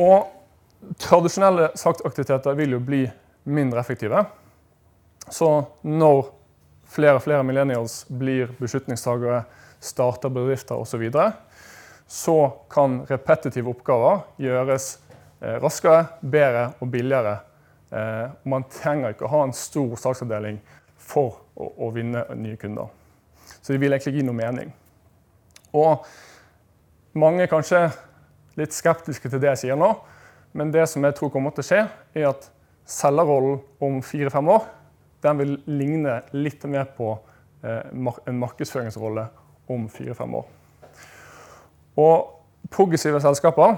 og 0.02 0.94
tradisjonelle 1.00 1.70
saktaktiviteter 1.78 2.56
vil 2.58 2.76
jo 2.76 2.84
bli 2.84 3.02
mindre 3.44 3.80
effektive. 3.80 4.25
Så 5.28 5.49
når 5.82 6.26
flere 6.92 7.16
og 7.16 7.25
flere 7.25 7.44
millennials 7.46 8.02
blir 8.08 8.52
beslutningstagere, 8.58 9.44
starter 9.82 10.30
bedrifter 10.30 10.78
osv., 10.78 10.90
så, 10.90 10.99
videre, 11.00 11.32
så 12.06 12.37
kan 12.70 13.00
repetitive 13.08 13.70
oppgaver 13.72 14.20
gjøres 14.42 14.99
eh, 15.40 15.56
raskere, 15.62 16.04
bedre 16.20 16.68
og 16.78 16.90
billigere. 16.92 17.38
Eh, 17.90 18.28
man 18.44 18.66
trenger 18.70 19.14
ikke 19.14 19.26
å 19.26 19.32
ha 19.32 19.42
en 19.46 19.56
stor 19.56 19.96
saksavdeling 19.99 20.61
for 21.02 21.42
å, 21.54 21.68
å, 21.87 21.90
vinne 21.94 22.25
nye 22.38 22.59
kunder. 22.61 22.90
Så 23.61 23.75
det 23.75 23.80
vil 23.82 23.92
egentlig 23.92 24.21
gi 24.21 24.26
noe 24.26 24.38
mening. 24.38 24.73
Og 25.76 26.06
mange 27.18 27.44
er 27.44 27.50
kanskje 27.50 27.85
litt 28.61 28.75
skeptiske 28.76 29.30
til 29.30 29.42
det 29.42 29.52
jeg 29.52 29.62
sier 29.64 29.80
nå, 29.80 29.92
men 30.56 30.73
det 30.73 30.85
som 30.90 31.04
jeg 31.04 31.16
tror 31.16 31.32
kommer 31.32 31.54
til 31.54 31.64
å 31.64 31.68
skje, 31.68 31.82
er 32.16 32.28
at 32.30 32.49
selgerrollen 32.88 33.61
om 33.82 34.00
fire-fem 34.04 34.49
år 34.52 34.66
den 35.23 35.38
vil 35.38 35.52
ligne 35.71 36.18
litt 36.35 36.64
mer 36.66 36.88
på 36.97 37.12
eh, 37.62 37.92
en 37.92 38.40
markedsføringsrolle 38.42 39.28
om 39.71 39.87
fire-fem 39.92 40.35
år. 40.35 40.49
Og 42.02 42.71
progressive 42.73 43.21
selskaper 43.23 43.76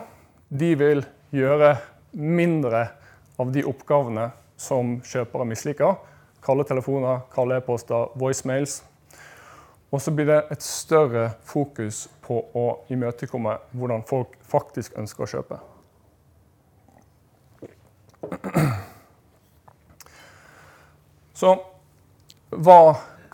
de 0.48 0.70
vil 0.78 1.04
gjøre 1.34 1.74
mindre 2.14 2.86
av 3.40 3.50
de 3.52 3.64
oppgavene 3.66 4.30
som 4.60 4.98
kjøpere 5.04 5.46
misliker. 5.50 5.96
Kalde 6.44 6.64
telefoner, 6.68 7.20
kalde 7.32 7.56
e-poster, 7.56 8.10
voicemails. 8.20 8.82
Og 9.90 10.02
så 10.02 10.10
blir 10.10 10.26
det 10.28 10.40
et 10.52 10.62
større 10.62 11.30
fokus 11.46 12.08
på 12.24 12.40
å 12.52 12.64
imøtekomme 12.92 13.54
hvordan 13.72 14.02
folk 14.08 14.34
faktisk 14.50 14.98
ønsker 15.00 15.24
å 15.24 15.30
kjøpe. 15.30 15.60
Så 21.34 21.54
hva 22.50 22.80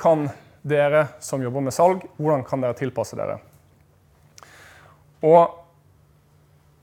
kan 0.01 0.29
dere 0.63 1.07
som 1.21 1.43
jobber 1.43 1.65
med 1.65 1.75
salg, 1.75 2.05
hvordan 2.17 2.45
kan 2.47 2.63
dere 2.63 2.77
tilpasse 2.79 3.17
dere? 3.19 3.39
Og 5.25 5.57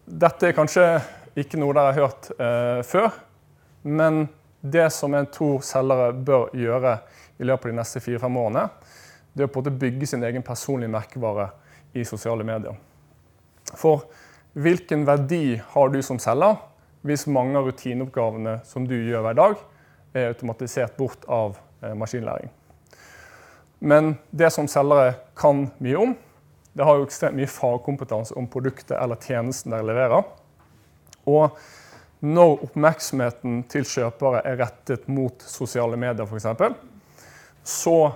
dette 0.05 0.49
er 0.49 0.57
kanskje 0.57 0.85
ikke 1.37 1.59
noe 1.61 1.73
dere 1.75 1.91
har 1.91 2.01
hørt 2.01 2.29
eh, 2.37 2.81
før, 2.85 3.09
men 3.83 4.27
det 4.61 4.89
som 4.93 5.13
jeg 5.13 5.29
tror 5.33 5.63
selgere 5.65 6.13
bør 6.13 6.49
gjøre 6.57 6.97
i 7.37 7.45
løpet 7.45 7.69
av 7.69 7.73
de 7.73 7.79
neste 7.79 8.01
fire-fem 8.03 8.39
årene, 8.41 8.67
det 9.37 9.45
er 9.45 9.57
å 9.57 9.77
bygge 9.83 10.09
sin 10.09 10.23
egen 10.25 10.45
personlige 10.45 10.91
merkevare 10.91 11.51
i 11.93 12.05
sosiale 12.07 12.45
medier. 12.47 12.77
For 13.77 14.07
hvilken 14.57 15.05
verdi 15.05 15.59
har 15.73 15.91
du 15.93 15.99
som 16.01 16.19
selger 16.21 16.57
hvis 17.05 17.27
mange 17.29 17.59
av 17.59 17.67
rutineoppgavene 17.69 18.59
som 18.65 18.87
du 18.87 18.95
gjør 18.97 19.27
hver 19.27 19.37
dag, 19.37 19.59
er 20.17 20.31
automatisert 20.31 20.95
bort 20.97 21.27
av 21.29 21.59
eh, 21.83 21.93
maskinlæring? 21.93 22.49
Men 23.79 24.15
det 24.33 24.49
som 24.55 24.67
selgere 24.67 25.13
kan 25.37 25.67
mye 25.83 25.99
om, 26.01 26.15
det 26.73 26.85
har 26.85 26.97
jo 26.97 27.05
ekstremt 27.05 27.37
mye 27.37 27.49
fagkompetanse 27.49 28.35
om 28.37 28.49
produktet 28.49 28.97
eller 28.97 29.21
tjenesten 29.21 29.73
dere 29.73 29.85
leverer. 29.85 30.25
Og 31.29 31.57
når 32.25 32.63
oppmerksomheten 32.65 33.61
til 33.69 33.85
kjøpere 33.85 34.41
er 34.47 34.57
rettet 34.61 35.05
mot 35.11 35.43
sosiale 35.45 35.97
medier, 35.99 36.25
f.eks., 36.25 36.47
Så 37.63 38.11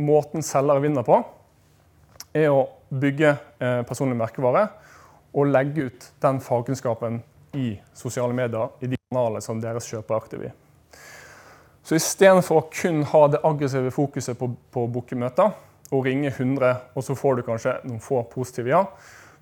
måten 0.00 0.42
selgere 0.42 0.80
vinner 0.80 1.04
på, 1.04 1.20
er 2.34 2.48
å 2.50 2.64
bygge 2.90 3.34
eh, 3.60 3.82
personlig 3.86 4.16
merkevare 4.18 4.68
og 5.34 5.50
legge 5.50 5.90
ut 5.90 6.06
den 6.22 6.40
fagkunnskapen 6.42 7.20
i 7.54 7.74
sosiale 7.94 8.34
medier, 8.34 8.70
i 8.80 8.88
de 8.90 8.98
kanalene 9.10 9.42
som 9.42 9.60
deres 9.62 9.86
kjøper 9.90 10.14
er 10.14 10.24
aktive 10.24 10.48
i. 10.48 10.52
Så 11.86 11.96
istedenfor 11.98 12.60
å 12.60 12.68
kun 12.70 13.02
ha 13.12 13.24
det 13.30 13.42
aggressive 13.46 13.90
fokuset 13.94 14.38
på, 14.38 14.50
på 14.70 14.86
bookemøter 14.90 15.54
og 15.90 16.06
ringe 16.06 16.30
100, 16.30 16.74
og 16.94 17.04
så 17.04 17.16
får 17.18 17.38
du 17.38 17.46
kanskje 17.46 17.78
noen 17.84 18.02
få 18.02 18.22
positive 18.30 18.70
ja, 18.70 18.84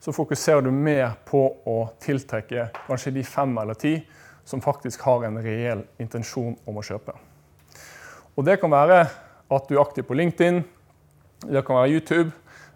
så 0.00 0.12
fokuserer 0.14 0.62
du 0.62 0.70
mer 0.70 1.16
på 1.26 1.40
å 1.66 1.78
tiltrekke 2.02 2.68
kanskje 2.86 3.14
de 3.16 3.24
fem 3.26 3.56
eller 3.58 3.78
ti 3.78 3.96
som 4.48 4.62
faktisk 4.64 5.02
har 5.04 5.26
en 5.26 5.40
reell 5.44 5.82
intensjon 6.00 6.54
om 6.66 6.78
å 6.78 6.84
kjøpe. 6.84 7.12
Og 8.36 8.44
Det 8.44 8.60
kan 8.60 8.70
være 8.70 9.00
at 9.50 9.68
du 9.68 9.74
er 9.74 9.82
aktiv 9.82 10.04
på 10.06 10.14
LinkedIn, 10.14 10.62
det 11.48 11.64
kan 11.66 11.76
være 11.76 11.90
YouTube, 11.90 12.30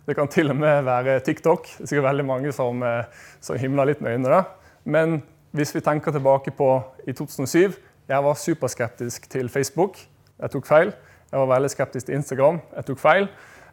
det 0.07 0.17
kan 0.19 0.29
til 0.29 0.51
og 0.51 0.57
med 0.57 0.83
være 0.85 1.21
TikTok. 1.21 1.67
Det 1.79 1.85
er 1.85 1.87
sikkert 1.87 2.09
veldig 2.09 2.25
mange 2.27 2.53
som, 2.53 2.83
eh, 2.83 3.05
som 3.41 3.57
himler 3.57 3.85
litt 3.85 4.01
med 4.01 4.13
øynene. 4.13 4.45
Men 4.85 5.23
hvis 5.53 5.75
vi 5.75 5.81
tenker 5.81 6.13
tilbake 6.13 6.51
på 6.51 6.83
i 7.07 7.13
2007 7.13 7.77
Jeg 8.09 8.25
var 8.25 8.35
superskeptisk 8.35 9.31
til 9.31 9.49
Facebook. 9.49 9.97
Jeg 10.41 10.51
tok 10.51 10.67
feil. 10.67 10.93
Jeg 11.33 11.39
var 11.39 11.47
veldig 11.47 11.71
skeptisk 11.71 12.07
til 12.07 12.15
Instagram. 12.15 12.61
Jeg 12.77 12.85
tok 12.85 12.99
feil. 12.99 13.29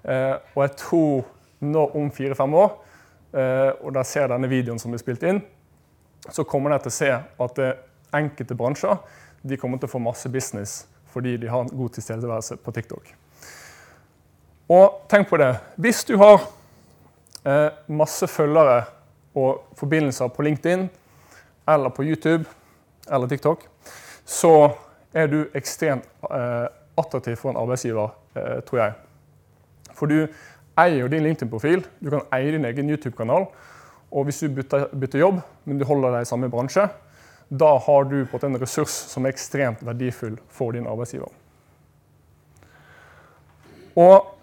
Eh, 0.06 0.36
og 0.56 0.62
jeg 0.64 0.76
tror 0.78 1.26
nå 1.62 1.96
om 1.96 2.12
fire-fem 2.12 2.54
år, 2.54 2.78
og 3.30 3.92
de 3.94 4.02
ser 4.10 4.30
denne 4.32 4.48
videoen 4.50 4.80
som 4.82 4.90
blir 4.90 5.02
spilt 5.02 5.22
inn, 5.30 5.44
så 6.34 6.42
kommer 6.50 6.74
dere 6.74 6.86
til 6.88 6.90
å 6.90 6.96
se 6.96 7.10
at 7.46 7.62
enkelte 8.18 8.58
bransjer 8.58 8.98
de 9.42 9.58
kommer 9.58 9.78
til 9.80 9.90
å 9.90 9.94
få 9.94 10.02
masse 10.04 10.32
business 10.34 10.88
fordi 11.10 11.38
de 11.38 11.50
har 11.50 11.64
en 11.64 11.72
god 11.74 11.94
tilstedeværelse 11.96 12.58
på 12.62 12.72
TikTok. 12.72 13.14
Og 14.70 15.02
tenk 15.10 15.30
på 15.30 15.40
det. 15.42 15.56
Hvis 15.82 16.04
du 16.06 16.14
har 16.22 16.44
eh, 17.46 17.72
masse 17.88 18.28
følgere 18.30 18.84
og 19.34 19.64
forbindelser 19.80 20.30
på 20.30 20.46
LinkedIn 20.46 20.86
eller 21.70 21.90
på 21.90 22.06
YouTube 22.06 22.46
eller 23.10 23.28
TikTok, 23.28 23.66
så 24.26 24.70
er 25.14 25.32
du 25.32 25.40
ekstremt 25.58 26.06
eh, 26.30 26.68
attraktiv 27.00 27.40
for 27.42 27.50
en 27.50 27.58
arbeidsgiver, 27.58 28.14
eh, 28.38 28.60
tror 28.70 28.84
jeg. 28.84 28.94
For 29.98 30.06
du 30.06 30.28
eier 30.80 31.12
din 31.12 31.26
LinkedIn-profil, 31.26 31.84
du 32.00 32.10
kan 32.14 32.26
eie 32.36 32.54
din 32.56 32.66
egen 32.66 32.90
YouTube-kanal. 32.90 33.48
Og 34.10 34.26
hvis 34.26 34.42
du 34.42 34.50
bytter, 34.54 34.88
bytter, 34.96 35.22
jobb, 35.22 35.42
men 35.66 35.78
du 35.80 35.86
holder 35.86 36.16
deg 36.16 36.26
i 36.26 36.30
samme 36.30 36.50
bransje, 36.50 36.88
da 37.50 37.70
har 37.86 38.10
du 38.10 38.24
på 38.30 38.40
en 38.46 38.58
ressurs 38.62 38.94
som 39.12 39.26
er 39.26 39.34
ekstremt 39.34 39.82
verdifull 39.86 40.38
for 40.54 40.74
din 40.74 40.88
arbeidsgiver. 40.90 41.30
Og 43.98 44.36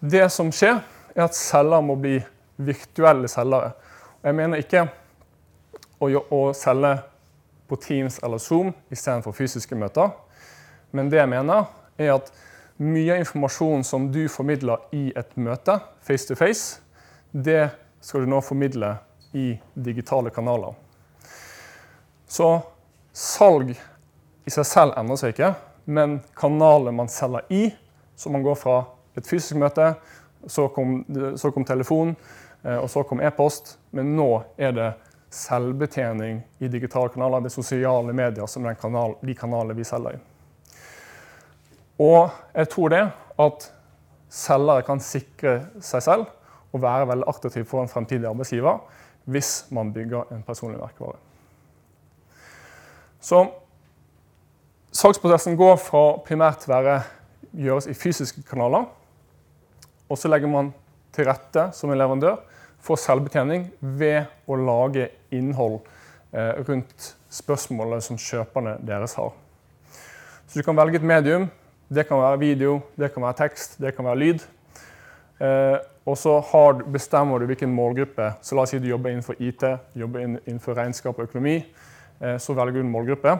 det 0.00 0.28
som 0.32 0.52
skjer, 0.54 0.80
er 1.14 1.26
at 1.26 1.36
selger 1.36 1.82
må 1.82 1.96
bli 2.00 2.18
virtuelle 2.56 3.28
selgere. 3.28 3.74
Jeg 4.22 4.36
mener 4.36 4.62
ikke 4.62 4.86
å, 6.00 6.08
å 6.08 6.40
selge 6.56 6.96
på 7.66 7.78
Teams 7.82 8.18
eller 8.24 8.42
Zoom 8.42 8.72
istedenfor 8.92 9.34
fysiske 9.34 9.78
møter. 9.78 10.12
Men 10.94 11.10
det 11.10 11.20
jeg 11.20 11.30
mener, 11.30 11.66
er 11.98 12.14
at 12.18 12.30
mye 12.76 13.18
informasjon 13.22 13.84
som 13.84 14.10
du 14.12 14.26
formidler 14.28 14.82
i 14.96 15.08
et 15.16 15.36
møte, 15.40 15.78
face 16.04 16.28
to 16.28 16.36
face, 16.38 16.80
det 17.32 17.70
skal 18.00 18.24
du 18.24 18.30
nå 18.30 18.40
formidle 18.44 18.96
i 19.36 19.54
digitale 19.74 20.30
kanaler. 20.30 20.74
Så 22.28 22.50
salg 23.16 23.72
i 23.72 24.52
seg 24.52 24.66
selv 24.68 24.98
endrer 24.98 25.20
seg 25.20 25.34
ikke, 25.34 25.54
men 25.86 26.20
kanalet 26.38 26.94
man 26.94 27.10
selger 27.10 27.46
i, 27.52 27.64
så 28.16 28.32
man 28.32 28.44
går 28.44 28.58
fra 28.58 28.78
et 29.16 29.26
fysisk 29.26 29.58
møte, 29.60 29.94
så 30.46 30.68
kom, 30.68 31.00
så 31.36 31.50
kom 31.50 31.64
telefon, 31.66 32.14
eh, 32.62 32.76
og 32.76 32.90
så 32.90 33.02
kom 33.08 33.20
e-post. 33.24 33.76
Men 33.96 34.14
nå 34.16 34.30
er 34.56 34.74
det 34.76 34.92
selvbetjening 35.32 36.40
i 36.58 36.70
digitale 36.70 37.10
kanaler. 37.14 37.44
Det 37.44 37.54
sosiale 37.54 38.14
medier 38.14 38.46
som 38.50 38.66
er 38.66 38.78
kanal, 38.78 39.16
de 39.22 39.34
kanalene 39.34 39.76
vi 39.76 39.86
selger 39.86 40.18
i. 40.18 40.22
Og 41.98 42.30
jeg 42.54 42.68
tror 42.72 42.92
det 42.92 43.02
at 43.40 43.68
selgere 44.32 44.84
kan 44.86 45.00
sikre 45.00 45.58
seg 45.80 46.02
selv 46.04 46.26
og 46.72 46.82
være 46.82 47.08
veldig 47.08 47.28
attraktiv 47.30 47.64
for 47.68 47.82
en 47.82 47.92
fremtidig 47.92 48.28
arbeidsgiver 48.28 48.82
hvis 49.26 49.66
man 49.74 49.92
bygger 49.92 50.28
en 50.34 50.42
personlig 50.46 50.78
merkevare. 50.78 51.18
Så 53.20 53.40
salgsprosessen 54.94 55.56
går 55.58 55.76
fra 55.82 56.04
primært 56.26 56.68
være 56.68 57.00
gjøres 57.56 57.88
i 57.90 57.96
fysiske 57.96 58.44
kanaler 58.46 58.86
og 60.06 60.18
så 60.18 60.30
legger 60.30 60.50
man 60.50 60.70
til 61.14 61.26
rette 61.26 61.70
som 61.74 61.90
en 61.90 61.98
leverandør 61.98 62.38
for 62.82 63.00
selvbetjening 63.00 63.66
ved 63.80 64.28
å 64.46 64.58
lage 64.60 65.08
innhold 65.34 65.80
eh, 66.30 66.62
rundt 66.68 67.14
spørsmålet 67.32 68.04
som 68.06 68.20
kjøperne 68.20 68.76
deres 68.86 69.16
har. 69.18 69.32
Så 70.46 70.60
du 70.60 70.66
kan 70.66 70.78
velge 70.78 71.00
et 71.00 71.06
medium. 71.06 71.48
Det 71.88 72.02
kan 72.08 72.18
være 72.18 72.38
video, 72.38 72.80
det 72.98 73.12
kan 73.14 73.22
være 73.22 73.38
tekst, 73.44 73.76
det 73.78 73.92
kan 73.94 74.04
være 74.08 74.18
lyd. 74.18 74.40
Eh, 75.38 75.76
og 76.06 76.16
så 76.18 76.40
har, 76.50 76.80
bestemmer 76.82 77.38
du 77.38 77.46
hvilken 77.46 77.70
målgruppe. 77.70 78.32
Så 78.42 78.56
la 78.56 78.64
oss 78.64 78.72
si 78.74 78.80
du 78.82 78.88
jobber 78.88 79.12
innenfor 79.12 79.38
IT, 79.38 79.62
jobber 79.94 80.24
innenfor 80.24 80.74
regnskap 80.74 81.18
og 81.18 81.28
økonomi. 81.28 81.60
Eh, 82.20 82.38
så 82.42 82.56
velger 82.58 82.80
du 82.80 82.80
en 82.80 82.90
målgruppe. 82.90 83.36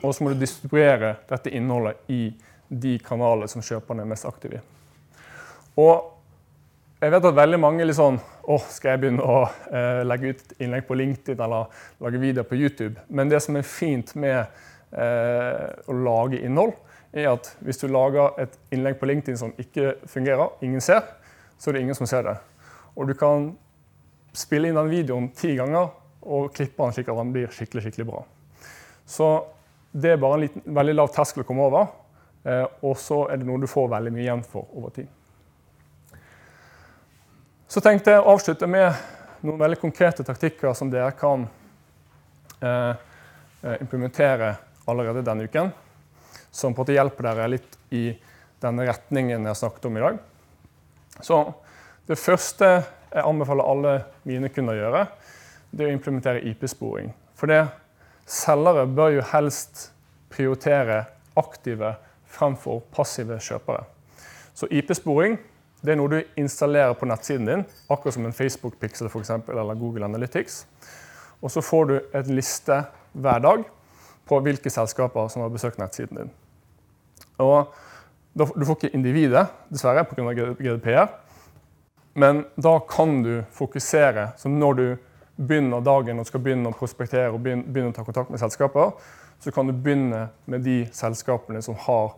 Og 0.00 0.14
så 0.14 0.24
må 0.24 0.32
du 0.32 0.40
distribuere 0.40 1.18
dette 1.28 1.52
innholdet 1.52 2.00
i 2.08 2.30
de 2.68 2.94
kanalene 3.04 3.48
som 3.48 3.64
kjøperne 3.64 4.06
er 4.06 4.08
mest 4.08 4.28
aktive 4.28 4.60
i. 4.60 4.64
Og 5.80 6.10
jeg 7.02 7.12
vet 7.12 7.28
at 7.28 7.36
veldig 7.36 7.60
mange 7.60 7.84
litt 7.84 7.98
sånn 7.98 8.16
Å, 8.44 8.56
skal 8.70 8.94
jeg 8.94 9.00
begynne 9.02 9.24
å 9.24 9.42
eh, 9.72 10.00
legge 10.04 10.32
ut 10.32 10.54
innlegg 10.62 10.84
på 10.88 10.96
LinkedIn 10.96 11.40
eller 11.40 11.68
lage 12.04 12.20
videoer 12.20 12.48
på 12.48 12.56
YouTube? 12.56 13.00
Men 13.08 13.28
det 13.28 13.40
som 13.44 13.56
er 13.56 13.64
fint 13.68 14.12
med 14.20 14.40
eh, 14.92 15.68
å 15.88 15.96
lage 15.96 16.40
innhold, 16.44 16.74
er 17.14 17.30
at 17.30 17.50
hvis 17.62 17.78
du 17.78 17.86
lager 17.88 18.34
et 18.42 18.56
innlegg 18.74 18.98
på 18.98 19.06
LinkedIn 19.06 19.38
som 19.38 19.54
ikke 19.60 19.94
fungerer, 20.10 20.56
ingen 20.66 20.82
ser, 20.82 21.04
så 21.58 21.70
er 21.70 21.76
det 21.76 21.84
ingen 21.84 21.98
som 21.98 22.08
ser 22.10 22.26
det. 22.26 22.36
Og 22.98 23.08
du 23.08 23.14
kan 23.18 23.52
spille 24.34 24.68
inn 24.68 24.78
den 24.78 24.90
videoen 24.90 25.28
ti 25.36 25.54
ganger 25.56 25.92
og 26.24 26.54
klippe 26.56 26.82
den 26.82 26.96
slik 26.96 27.10
at 27.12 27.20
den 27.20 27.34
blir 27.34 27.52
skikkelig, 27.54 27.84
skikkelig 27.84 28.06
bra. 28.08 28.22
Så 29.06 29.28
det 29.92 30.14
er 30.14 30.22
bare 30.22 30.38
en 30.38 30.46
liten, 30.46 30.64
veldig 30.74 30.96
lav 30.96 31.12
terskel 31.14 31.44
å 31.44 31.46
komme 31.46 31.66
over, 31.68 31.92
eh, 32.42 32.64
og 32.82 32.96
så 32.98 33.24
er 33.30 33.38
det 33.38 33.46
noe 33.46 33.62
du 33.62 33.68
får 33.70 33.92
veldig 33.92 34.14
mye 34.14 34.24
igjen 34.24 34.42
for 34.48 34.66
over 34.74 34.94
tid. 34.96 35.10
Så 37.70 37.82
tenkte 37.82 38.14
jeg 38.14 38.22
å 38.22 38.34
avslutte 38.34 38.66
med 38.70 38.90
noen 39.44 39.60
veldig 39.60 39.78
konkrete 39.82 40.26
taktikker 40.26 40.74
som 40.74 40.90
dere 40.90 41.14
kan 41.18 41.46
eh, 42.60 42.92
eh 43.64 43.80
implementere 43.80 44.54
allerede 44.86 45.22
denne 45.24 45.46
uken. 45.48 45.70
Som 46.54 46.74
på 46.74 46.82
en 46.82 46.84
måte 46.84 46.94
hjelper 46.94 47.26
dere 47.26 47.50
litt 47.50 47.78
i 47.90 48.06
denne 48.62 48.86
retningen 48.86 49.42
jeg 49.42 49.50
har 49.50 49.58
snakket 49.58 49.88
om 49.90 49.96
i 49.98 50.04
dag. 50.04 50.20
Så 51.20 51.38
det 52.06 52.18
første 52.20 52.68
jeg 53.14 53.24
anbefaler 53.26 53.70
alle 53.70 53.94
mine 54.26 54.50
kunder 54.54 54.76
å 54.76 54.82
gjøre, 54.82 55.02
det 55.74 55.84
er 55.84 55.90
å 55.90 55.96
implementere 55.96 56.44
IP-sporing. 56.50 57.10
For 57.34 57.50
det, 57.50 57.64
selgere 58.30 58.86
bør 58.86 59.16
jo 59.16 59.26
helst 59.32 59.88
prioritere 60.32 61.04
aktive 61.38 61.96
fremfor 62.34 62.82
passive 62.94 63.38
kjøpere. 63.42 63.84
Så 64.54 64.70
IP-sporing 64.70 65.38
det 65.84 65.92
er 65.92 65.98
noe 66.00 66.08
du 66.08 66.38
installerer 66.40 66.94
på 66.96 67.06
nettsiden 67.10 67.48
din, 67.50 67.64
akkurat 67.92 68.16
som 68.16 68.24
en 68.24 68.34
Facebook-pixel 68.34 69.10
for 69.12 69.20
eksempel, 69.20 69.58
eller 69.60 69.76
Google 69.76 70.06
Analytics. 70.06 70.62
Og 71.44 71.52
så 71.52 71.60
får 71.60 71.90
du 71.90 71.96
et 72.00 72.30
liste 72.30 72.78
hver 73.12 73.42
dag 73.44 73.66
på 74.24 74.38
hvilke 74.46 74.72
selskaper 74.72 75.28
som 75.28 75.44
har 75.44 75.52
besøkt 75.52 75.82
nettsiden 75.82 76.22
din. 76.22 76.32
Og 77.42 77.74
du 78.34 78.64
får 78.66 78.76
ikke 78.76 78.94
individet, 78.96 79.46
dessverre, 79.70 80.04
pga. 80.08 80.32
GDPR. 80.58 81.12
Men 82.14 82.44
da 82.54 82.78
kan 82.88 83.22
du 83.22 83.42
fokusere. 83.50 84.28
Så 84.38 84.48
når 84.48 84.74
du 84.74 84.86
begynner 85.36 85.82
dagen 85.82 86.18
og 86.22 86.26
skal 86.26 86.42
begynne 86.42 86.70
å 86.70 86.76
prospektere 86.78 87.32
og 87.32 87.42
begynne 87.42 87.90
å 87.90 87.94
ta 87.94 88.04
kontakt 88.06 88.30
med 88.30 88.42
selskaper, 88.42 88.92
så 89.42 89.50
kan 89.50 89.66
du 89.66 89.74
begynne 89.74 90.28
med 90.46 90.62
de 90.66 90.84
selskapene 90.94 91.62
som 91.62 91.74
har 91.86 92.14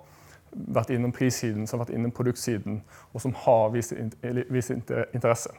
vært 0.52 0.92
innom 0.94 1.12
prissiden, 1.12 1.66
som 1.66 1.79
har 1.79 1.87
vært 1.87 1.96
innom 1.96 2.12
produktsiden, 2.14 2.83
og 3.12 3.24
som 3.24 3.35
har 3.44 3.72
vist, 3.72 3.92
interesse. 3.96 5.52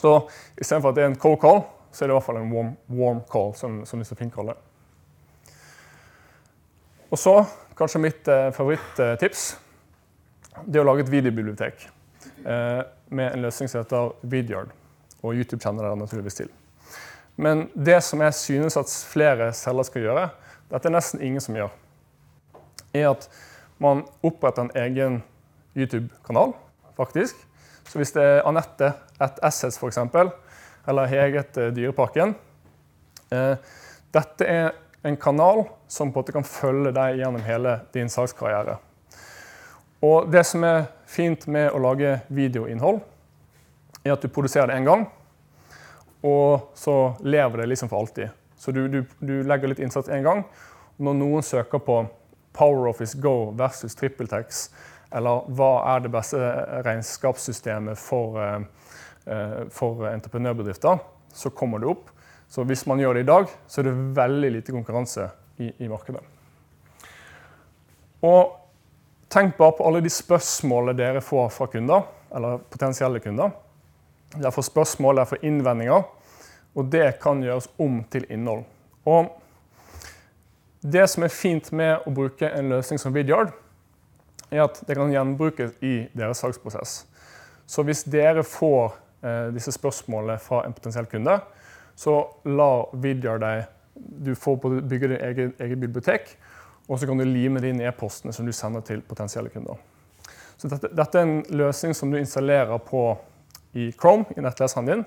Så 0.00 0.14
istedenfor 0.56 0.90
at 0.90 0.96
det 0.96 1.04
er 1.04 1.12
en 1.12 1.20
cold 1.20 1.38
call, 1.40 1.62
så 1.92 2.04
er 2.04 2.08
det 2.08 2.14
i 2.14 2.16
hvert 2.16 2.26
fall 2.26 2.40
en 2.40 2.52
warm, 2.52 2.74
warm 2.88 3.20
call, 3.30 3.52
som, 3.56 3.82
som 3.88 4.00
de 4.00 4.08
så 4.08 4.16
fint 4.16 4.32
kaller 4.34 4.56
det. 4.56 4.71
Og 7.12 7.20
så 7.20 7.34
kanskje 7.76 8.00
mitt 8.00 8.28
eh, 8.28 8.48
favorittips. 8.56 9.44
Det 10.64 10.78
er 10.78 10.84
å 10.84 10.88
lage 10.88 11.04
et 11.04 11.12
videobibliotek 11.12 11.84
eh, 12.44 12.80
med 13.12 13.28
en 13.28 13.44
løsning 13.44 13.68
som 13.68 13.82
heter 13.82 14.14
Vidyard. 14.32 14.72
Og 15.20 15.36
YouTube 15.36 15.60
kjenner 15.60 15.84
dere 15.84 16.00
naturligvis 16.00 16.40
til. 16.40 16.48
Men 17.36 17.66
det 17.74 17.98
som 18.04 18.20
jeg 18.24 18.36
synes 18.36 18.76
at 18.80 18.92
flere 19.08 19.50
selgere 19.56 19.88
skal 19.88 20.06
gjøre, 20.06 20.26
dette 20.72 20.88
er 20.88 20.94
nesten 20.94 21.22
ingen 21.24 21.44
som 21.44 21.56
gjør, 21.56 21.72
er 22.96 23.10
at 23.10 23.28
man 23.82 24.04
oppretter 24.24 24.64
en 24.64 24.74
egen 24.78 25.22
YouTube-kanal, 25.76 26.52
faktisk. 26.96 27.36
Så 27.88 28.00
hvis 28.00 28.12
det 28.16 28.24
er 28.24 28.46
Anette 28.48 28.92
et 29.20 29.40
Assets 29.44 29.76
f.eks., 29.80 30.00
eller 30.88 31.06
Heget 31.06 31.58
eh, 31.60 31.70
Dyreparken 31.76 32.32
eh, 33.30 33.54
Dette 34.12 34.46
er 34.48 34.72
en 35.02 35.16
kanal 35.16 35.64
som 35.88 36.12
på 36.12 36.18
en 36.18 36.22
måte 36.22 36.34
kan 36.34 36.46
følge 36.46 36.92
deg 36.94 37.18
gjennom 37.18 37.42
hele 37.46 37.78
din 37.94 38.10
sakskarriere. 38.10 38.76
Og 40.02 40.30
det 40.30 40.44
som 40.46 40.64
er 40.66 40.86
fint 41.06 41.46
med 41.46 41.70
å 41.70 41.80
lage 41.82 42.20
videoinnhold, 42.34 43.00
er 44.02 44.14
at 44.14 44.22
du 44.22 44.30
produserer 44.30 44.70
det 44.70 44.78
én 44.80 44.86
gang, 44.86 45.04
og 46.22 46.70
så 46.78 47.14
lever 47.22 47.62
det 47.62 47.68
liksom 47.70 47.90
for 47.90 48.02
alltid. 48.02 48.30
Så 48.58 48.70
du, 48.74 48.86
du, 48.88 49.02
du 49.18 49.42
legger 49.42 49.70
litt 49.70 49.82
innsats 49.82 50.10
én 50.10 50.22
gang. 50.22 50.44
og 50.98 51.06
Når 51.06 51.18
noen 51.18 51.46
søker 51.46 51.82
på 51.82 51.98
PowerOffice 52.54 53.18
Go 53.18 53.50
versus 53.58 53.96
TrippelTex, 53.98 54.68
eller 55.12 55.48
hva 55.50 55.72
er 55.94 56.04
det 56.04 56.12
beste 56.14 56.38
regnskapssystemet 56.86 57.98
for, 57.98 58.38
eh, 58.38 58.60
eh, 59.26 59.58
for 59.70 60.06
entreprenørbedrifter, 60.08 61.02
så 61.32 61.50
kommer 61.50 61.82
det 61.82 61.90
opp. 61.90 62.10
Så 62.52 62.66
hvis 62.68 62.84
man 62.86 63.00
gjør 63.00 63.16
det 63.16 63.24
i 63.24 63.30
dag, 63.30 63.48
så 63.66 63.80
er 63.80 63.86
det 63.88 63.98
veldig 64.16 64.50
lite 64.58 64.74
konkurranse 64.74 65.24
i, 65.56 65.70
i 65.80 65.88
markedet. 65.88 66.20
Og 68.28 68.58
tenk 69.32 69.56
bare 69.56 69.72
på 69.78 69.86
alle 69.88 70.02
de 70.04 70.12
spørsmålene 70.12 70.92
dere 70.98 71.22
får 71.24 71.48
fra 71.54 71.70
kunder, 71.72 72.04
eller 72.36 72.60
potensielle 72.72 73.22
kunder. 73.24 73.54
Dere 74.34 74.52
får 74.52 74.66
spørsmål, 74.68 75.16
dere 75.16 75.30
får 75.30 75.46
innvendinger, 75.48 76.04
og 76.76 76.90
det 76.92 77.06
kan 77.22 77.40
gjøres 77.44 77.70
om 77.80 78.02
til 78.12 78.28
innhold. 78.28 78.66
Og 79.08 79.32
det 80.82 81.06
som 81.08 81.24
er 81.24 81.32
fint 81.32 81.72
med 81.72 82.04
å 82.04 82.12
bruke 82.12 82.52
en 82.52 82.68
løsning 82.74 83.00
som 83.00 83.16
Vidyard, 83.16 83.52
er 84.52 84.66
at 84.66 84.82
det 84.84 84.98
kan 84.98 85.12
gjenbrukes 85.12 85.78
i 85.80 85.94
deres 86.12 86.44
salgsprosess. 86.44 86.94
Så 87.64 87.84
hvis 87.88 88.04
dere 88.04 88.44
får 88.44 88.92
eh, 89.24 89.48
disse 89.56 89.72
spørsmålene 89.72 90.36
fra 90.42 90.66
en 90.66 90.76
potensiell 90.76 91.08
kunde, 91.08 91.38
så 92.02 92.16
la 92.48 92.72
Vidjar 92.98 93.38
deg 93.42 93.64
Du 93.94 94.34
får 94.34 94.58
bygge 94.88 95.12
ditt 95.12 95.22
eget, 95.22 95.60
eget, 95.60 95.78
bibliotek, 95.78 96.30
og 96.88 96.98
så 96.98 97.06
kan 97.06 97.20
du 97.20 97.26
lime 97.28 97.60
det 97.62 97.70
inn 97.70 97.82
i 97.82 97.86
e-postene 97.86 98.32
som 98.34 98.48
du 98.48 98.52
sender 98.56 98.82
til 98.86 99.02
potensielle 99.06 99.52
kunder. 99.52 99.78
Så 100.56 100.70
dette, 100.70 100.90
dette, 100.90 101.18
er 101.18 101.28
en 101.28 101.58
løsning 101.62 101.94
som 101.94 102.10
du 102.10 102.18
installerer 102.18 102.80
på 102.82 103.04
i 103.78 103.90
Chrome, 103.92 104.26
i 104.34 104.42
nettleseren 104.42 104.88
din, 104.88 105.04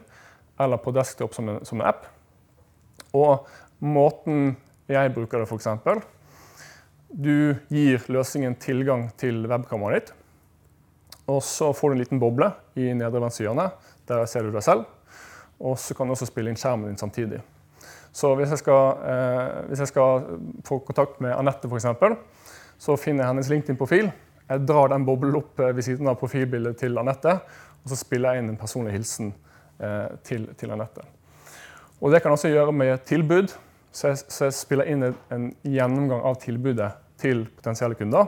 eller 0.62 0.79
på 0.79 0.93
desktop 0.95 1.36
som 1.36 1.49
en, 1.49 1.60
som 1.65 1.81
en 1.81 1.89
app. 1.89 2.05
Og 3.15 3.47
måten 3.84 4.55
jeg 4.88 5.13
bruker 5.15 5.41
det, 5.41 5.49
f.eks. 5.49 6.05
Du 7.10 7.55
gir 7.73 8.05
løsningen 8.12 8.55
tilgang 8.62 9.10
til 9.19 9.43
webkameraet 9.49 10.12
ditt. 10.12 10.15
Og 11.31 11.41
så 11.43 11.71
får 11.73 11.91
du 11.91 11.95
en 11.95 12.03
liten 12.03 12.21
boble 12.21 12.51
i 12.77 12.91
nedre 12.93 13.23
venstre 13.23 13.47
hjørne. 13.47 13.71
Der 14.05 14.27
ser 14.29 14.45
du 14.45 14.53
deg 14.53 14.63
selv. 14.65 14.86
Og 15.60 15.78
så 15.80 15.96
kan 15.96 16.08
du 16.08 16.15
også 16.15 16.28
spille 16.30 16.52
inn 16.52 16.60
skjermen 16.60 16.91
din 16.91 17.00
samtidig. 17.00 17.41
Så 18.15 18.32
hvis 18.36 18.52
jeg 18.54 18.62
skal, 18.63 19.02
eh, 19.12 19.65
hvis 19.70 19.82
jeg 19.84 19.91
skal 19.91 20.28
få 20.68 20.80
kontakt 20.88 21.20
med 21.24 21.36
Anette, 21.36 21.68
f.eks., 21.68 21.88
så 22.78 22.96
finner 23.00 23.24
jeg 23.24 23.34
hennes 23.34 23.50
LinkedIn-profil. 23.50 24.12
Jeg 24.50 24.68
drar 24.68 24.91
den 24.91 25.06
boblen 25.08 25.36
opp 25.36 25.60
eh, 25.60 25.76
ved 25.76 25.84
siden 25.84 26.08
av 26.08 26.20
profilbildet 26.20 26.78
til 26.80 26.98
Anette, 26.98 27.39
og 27.84 27.91
så 27.91 28.00
spiller 28.00 28.34
jeg 28.34 28.44
inn 28.44 28.54
en 28.54 28.60
personlig 28.60 28.96
hilsen 28.96 29.34
eh, 29.80 30.15
til, 30.24 30.48
til 30.60 30.72
Anette. 30.76 31.04
Og 32.02 32.12
det 32.12 32.22
kan 32.22 32.32
jeg 32.32 32.39
også 32.39 32.52
gjøre 32.54 32.76
med 32.76 32.98
tilbud. 33.08 33.54
Så 33.96 34.08
jeg, 34.12 34.18
så 34.28 34.48
jeg 34.50 34.56
spiller 34.58 34.89
inn 34.91 35.04
en, 35.08 35.13
en, 35.32 35.46
gjennomgang 35.63 36.24
av 36.28 36.36
tilbudet 36.44 36.89
til 37.22 37.46
potensielle 37.56 37.96
kunder. 37.96 38.28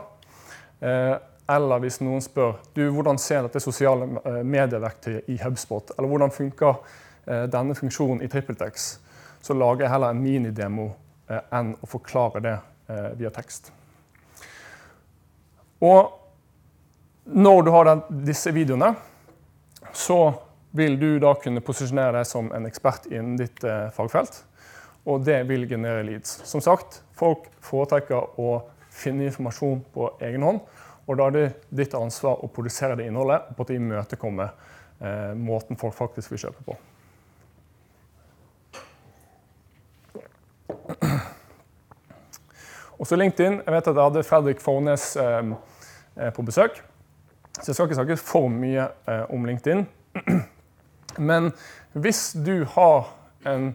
Eh, 0.80 1.16
eller 1.52 1.82
hvis 1.84 2.00
noen 2.04 2.24
spør 2.24 2.56
du, 2.76 2.86
hvordan 2.92 3.20
ser 3.20 3.44
dette 3.46 3.60
sosiale 3.64 4.08
eh, 4.24 4.40
medieverktøyet 4.48 5.28
i 5.32 5.38
HubSpot, 5.44 5.92
eller 5.98 6.12
hvordan 6.12 6.32
funker 6.32 6.80
denne 7.28 7.76
funksjonen 7.76 8.22
i 8.24 8.30
TrippelTex, 8.32 8.88
så 9.42 9.56
lager 9.56 9.86
jeg 9.86 9.94
heller 9.94 10.14
en 10.14 10.24
minidemo 10.24 10.88
eh, 11.30 11.44
enn 11.56 11.74
å 11.82 11.90
forklare 11.90 12.44
det 12.44 12.56
eh, 12.56 13.12
via 13.20 13.32
tekst. 13.34 13.72
Og 15.84 16.14
når 17.28 17.64
du 17.64 17.72
har 17.76 17.92
disse 18.10 18.52
videoene, 18.56 18.94
så 19.94 20.20
vil 20.78 20.98
du 21.00 21.10
da 21.22 21.34
kunne 21.42 21.64
posisjonere 21.66 22.20
deg 22.20 22.28
som 22.30 22.50
en 22.56 22.68
ekspert 22.70 23.08
innen 23.12 23.38
ditt 23.40 23.64
eh, 23.66 23.88
fagfelt. 23.96 24.42
Og 25.08 25.24
det 25.24 25.40
vil 25.48 25.68
generere 25.70 26.04
leads. 26.04 26.42
Som 26.48 26.62
sagt, 26.64 27.02
folk 27.16 27.48
foretrekker 27.64 28.40
å 28.42 28.58
finne 28.92 29.30
informasjon 29.30 29.86
på 29.94 30.10
egen 30.28 30.44
hånd. 30.44 30.60
Og 31.08 31.20
da 31.20 31.30
er 31.30 31.36
det 31.38 31.46
ditt 31.84 31.96
ansvar 31.96 32.44
å 32.44 32.52
produsere 32.52 32.98
det 33.00 33.08
innholdet 33.08 33.54
på 33.56 33.64
å 33.64 33.78
imøtekomme 33.78 34.50
eh, 34.50 35.34
måten 35.40 35.80
folk 35.80 35.96
faktisk 35.96 36.36
vil 36.36 36.48
kjøpe 36.48 36.68
på. 36.68 36.78
Og 42.98 43.08
så 43.08 43.18
LinkedIn. 43.18 43.62
Jeg 43.66 43.74
vet 43.74 43.90
at 43.90 43.96
jeg 43.96 44.04
hadde 44.10 44.26
Fredrik 44.26 44.62
Fornes 44.64 45.10
eh, 45.22 45.52
eh, 46.18 46.32
på 46.34 46.46
besøk. 46.46 46.80
Så 47.58 47.70
jeg 47.70 47.76
skal 47.76 47.88
ikke 47.88 48.00
snakke 48.00 48.20
for 48.22 48.50
mye 48.54 48.88
eh, 49.10 49.26
om 49.34 49.46
LinkedIn. 49.46 49.86
Men 51.30 51.52
hvis 51.98 52.32
du 52.46 52.66
har 52.76 53.12
en 53.46 53.72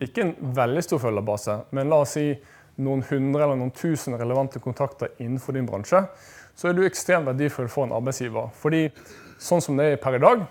ikke 0.00 0.24
en 0.24 0.34
veldig 0.56 0.82
stor 0.84 1.00
følgerbase, 1.02 1.54
men 1.76 1.90
la 1.92 1.98
oss 2.00 2.14
si 2.16 2.30
noen 2.80 3.02
hundre 3.04 3.44
eller 3.44 3.58
noen 3.60 3.72
tusen 3.76 4.16
relevante 4.16 4.60
kontakter 4.64 5.12
innenfor 5.20 5.56
din 5.56 5.66
bransje, 5.68 6.00
så 6.56 6.70
er 6.70 6.76
du 6.76 6.86
ekstremt 6.86 7.28
verdifull 7.28 7.68
for 7.68 7.84
en 7.84 7.92
arbeidsgiver. 7.96 8.48
Fordi 8.56 8.86
sånn 9.40 9.60
som 9.64 9.76
det 9.76 9.90
er 9.90 10.00
per 10.00 10.16
i 10.16 10.22
dag, 10.22 10.46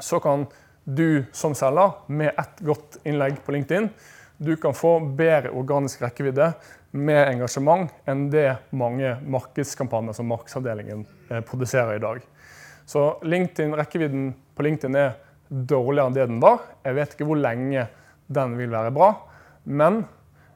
så 0.00 0.20
kan 0.20 0.44
du 0.84 1.24
som 1.32 1.56
selger 1.56 1.96
med 2.12 2.32
ett 2.36 2.60
godt 2.64 3.00
innlegg 3.08 3.40
på 3.44 3.56
LinkedIn 3.56 3.88
du 4.36 4.54
kan 4.56 4.74
få 4.74 4.96
bedre 5.16 5.52
organisk 5.54 6.02
rekkevidde 6.02 6.52
med 6.92 7.20
engasjement 7.28 7.90
enn 8.08 8.26
det 8.32 8.48
mange 8.76 9.14
markedskampanjer 9.24 10.16
som 10.16 10.28
markedsavdelingen 10.32 11.04
eh, 11.30 11.40
produserer 11.46 11.96
i 11.96 12.02
dag. 12.02 12.20
Så 12.84 13.04
LinkedIn, 13.22 13.76
rekkevidden 13.78 14.32
på 14.56 14.66
LinkedIn 14.66 14.98
er 14.98 15.14
dårligere 15.48 16.10
enn 16.10 16.16
det 16.16 16.26
den 16.28 16.42
var. 16.42 16.60
Jeg 16.84 16.98
vet 16.98 17.14
ikke 17.14 17.28
hvor 17.28 17.40
lenge 17.40 17.86
den 18.32 18.56
vil 18.58 18.72
være 18.72 18.92
bra, 18.94 19.12
men 19.64 20.02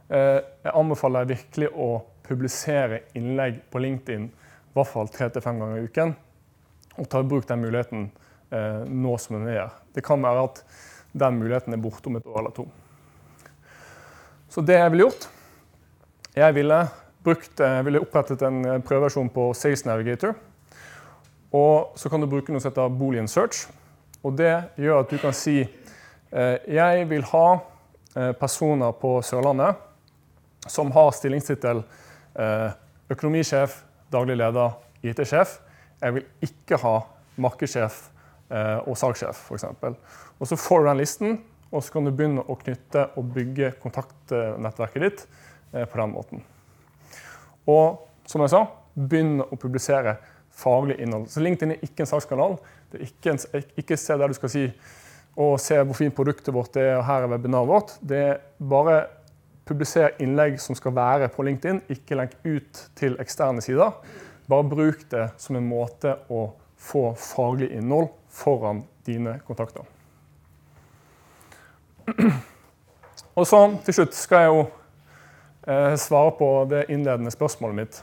eh, 0.08 0.42
jeg 0.64 0.74
anbefaler 0.74 1.30
virkelig 1.30 1.70
å 1.72 1.90
publisere 2.26 3.04
innlegg 3.16 3.62
på 3.70 3.80
LinkedIn 3.82 4.26
i 4.26 4.76
hvert 4.76 4.90
fall 4.90 5.08
tre 5.12 5.30
til 5.32 5.44
fem 5.44 5.60
ganger 5.62 5.80
i 5.80 5.86
uken. 5.88 6.16
Og 6.96 7.08
ta 7.12 7.20
i 7.20 7.28
bruk 7.28 7.46
den 7.48 7.62
muligheten 7.62 8.08
eh, 8.50 8.82
nå 8.88 9.16
som 9.20 9.38
den 9.38 9.52
er. 9.54 9.70
Det 9.94 10.04
kan 10.04 10.20
være 10.24 10.48
at 10.50 10.60
den 11.16 11.38
muligheten 11.40 11.76
er 11.76 11.80
borte 11.80 12.10
om 12.10 12.18
et 12.18 12.28
år 12.28 12.42
eller 12.42 12.56
to. 12.56 12.66
Så 14.56 14.62
det 14.64 14.78
jeg 14.78 14.88
ville 14.88 15.04
gjort, 15.04 15.24
jeg 16.32 16.54
ville, 16.56 16.76
brukt, 17.20 17.60
jeg 17.60 17.84
ville 17.84 18.00
opprettet 18.00 18.40
en 18.46 18.62
eh, 18.64 18.78
prøveversjon 18.80 19.28
på 19.28 19.50
Sales 19.52 19.82
Navigator. 19.84 20.30
Og 21.52 21.90
så 22.00 22.08
kan 22.08 22.22
du 22.24 22.28
bruke 22.30 22.54
noe 22.54 22.62
som 22.64 22.70
heter 22.70 22.94
Boolean 22.96 23.28
Search. 23.28 23.66
Og 24.24 24.32
det 24.38 24.54
gjør 24.80 25.02
at 25.02 25.10
du 25.12 25.20
kan 25.20 25.36
si 25.36 25.58
eh, 25.60 26.54
jeg 26.72 27.04
vil 27.10 27.26
ha 27.34 27.48
personer 28.40 28.94
på 28.96 29.10
Sørlandet 29.20 29.76
som 30.72 30.88
har 30.94 31.10
stillingstittel 31.12 31.82
økonomisjef, 33.12 33.74
daglig 34.08 34.38
leder, 34.40 34.78
IT-sjef. 35.04 35.58
Jeg 36.00 36.16
vil 36.16 36.46
ikke 36.48 36.78
ha 36.80 36.94
markedssjef 37.44 37.98
og 38.86 38.96
salgssjef, 38.96 39.42
f.eks. 39.50 39.68
Og 40.40 40.48
så 40.48 40.58
får 40.60 40.80
du 40.80 40.88
den 40.88 41.02
listen, 41.02 41.36
og 41.72 41.82
så 41.82 41.96
kan 41.96 42.06
du 42.06 42.12
begynne 42.14 42.44
å 42.46 42.56
knytte 42.60 43.08
og 43.18 43.32
bygge 43.34 43.72
kontaktnettverket 43.82 45.06
ditt 45.06 45.26
Eh, 45.76 45.84
på 45.84 45.98
den 45.98 46.10
måten. 46.10 46.42
Og 47.66 48.06
som 48.26 48.42
jeg 48.44 48.52
sa, 48.52 48.62
begynn 48.94 49.40
å 49.42 49.58
publisere 49.58 50.16
faglig 50.56 51.00
innhold. 51.02 51.26
Så 51.30 51.42
LinkedIn 51.42 51.74
er 51.74 51.82
ikke 51.84 52.04
en 52.04 52.10
sakskanal. 52.10 52.56
Det 52.90 53.00
er 53.00 53.08
ikke, 53.10 53.34
en, 53.34 53.66
ikke 53.76 53.98
sted 54.00 54.22
der 54.22 54.32
du 54.32 54.38
skal 54.38 54.52
si 54.52 54.64
og 55.36 55.58
se 55.60 55.76
hvor 55.82 55.98
fint 55.98 56.14
produktet 56.16 56.54
vårt 56.54 56.78
er, 56.80 56.94
og 56.96 57.04
her 57.04 57.26
er 57.26 57.32
webinaret 57.34 57.68
vårt. 57.68 57.96
Det 58.00 58.20
er 58.30 58.38
bare 58.56 59.02
publiser 59.68 60.14
innlegg 60.22 60.56
som 60.62 60.78
skal 60.78 60.94
være 60.96 61.28
på 61.34 61.44
LinkedIn, 61.44 61.82
ikke 61.92 62.16
lenk 62.16 62.38
ut 62.46 62.80
til 62.96 63.18
eksterne 63.20 63.64
sider. 63.64 63.98
Bare 64.48 64.70
bruk 64.70 65.04
det 65.12 65.26
som 65.42 65.58
en 65.58 65.68
måte 65.68 66.14
å 66.32 66.46
få 66.80 67.10
faglig 67.20 67.74
innhold 67.76 68.08
foran 68.32 68.86
dine 69.04 69.36
kontakter. 69.44 69.84
Og 73.36 73.46
så 73.48 73.60
til 73.84 73.98
slutt 73.98 74.16
skal 74.16 74.44
jeg 74.44 74.52
jo 74.52 74.60
eh, 75.68 75.94
svare 76.00 76.32
på 76.38 76.50
det 76.70 76.86
innledende 76.92 77.32
spørsmålet 77.34 77.76
mitt. 77.80 78.02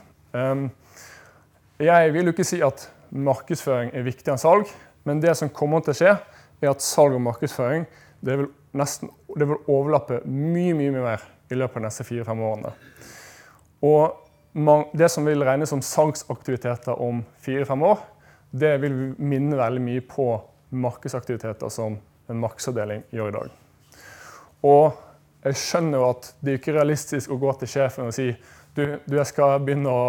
Jeg 1.78 2.12
vil 2.14 2.26
jo 2.26 2.32
ikke 2.34 2.46
si 2.46 2.58
at 2.62 2.88
markedsføring 3.14 3.92
er 3.94 4.06
viktigere 4.06 4.34
enn 4.34 4.42
salg, 4.42 4.70
men 5.06 5.20
det 5.22 5.36
som 5.38 5.52
kommer 5.54 5.82
til 5.84 5.94
å 5.94 5.98
skje, 5.98 6.14
er 6.62 6.70
at 6.70 6.82
salg 6.82 7.14
og 7.14 7.22
markedsføring 7.22 7.86
det 8.24 8.38
vil, 8.40 8.48
nesten, 8.74 9.10
det 9.36 9.46
vil 9.50 9.70
overlappe 9.70 10.22
mye, 10.24 10.74
mye 10.74 10.92
mer 10.94 11.24
i 11.52 11.58
løpet 11.58 11.76
av 11.76 11.82
de 11.82 11.88
neste 11.88 12.06
fire-fem 12.08 12.40
årene. 12.40 12.72
Og 13.84 14.20
det 14.96 15.10
som 15.12 15.26
vil 15.26 15.44
regnes 15.44 15.72
som 15.74 15.82
salgsaktiviteter 15.84 17.00
om 17.02 17.24
fire-fem 17.44 17.84
år, 17.84 18.00
det 18.54 18.76
vil 18.84 18.96
minne 19.18 19.58
veldig 19.58 19.82
mye 19.82 20.04
på 20.08 20.28
markedsaktiviteter 20.74 21.70
som 21.74 21.98
en 22.30 22.40
markedsavdeling 22.40 23.04
gjør 23.12 23.30
i 23.30 23.36
dag. 23.40 23.60
Og 24.64 24.94
jeg 25.44 25.60
skjønner 25.60 26.00
jo 26.00 26.10
at 26.14 26.30
det 26.40 26.52
er 26.52 26.60
ikke 26.60 26.76
realistisk 26.78 27.32
å 27.32 27.40
gå 27.40 27.52
til 27.60 27.70
sjefen 27.70 28.08
og 28.08 28.16
si 28.16 28.30
du, 28.74 28.82
du 29.06 29.18
jeg 29.18 29.28
skal 29.28 29.60
begynne 29.62 29.92
å 29.92 30.04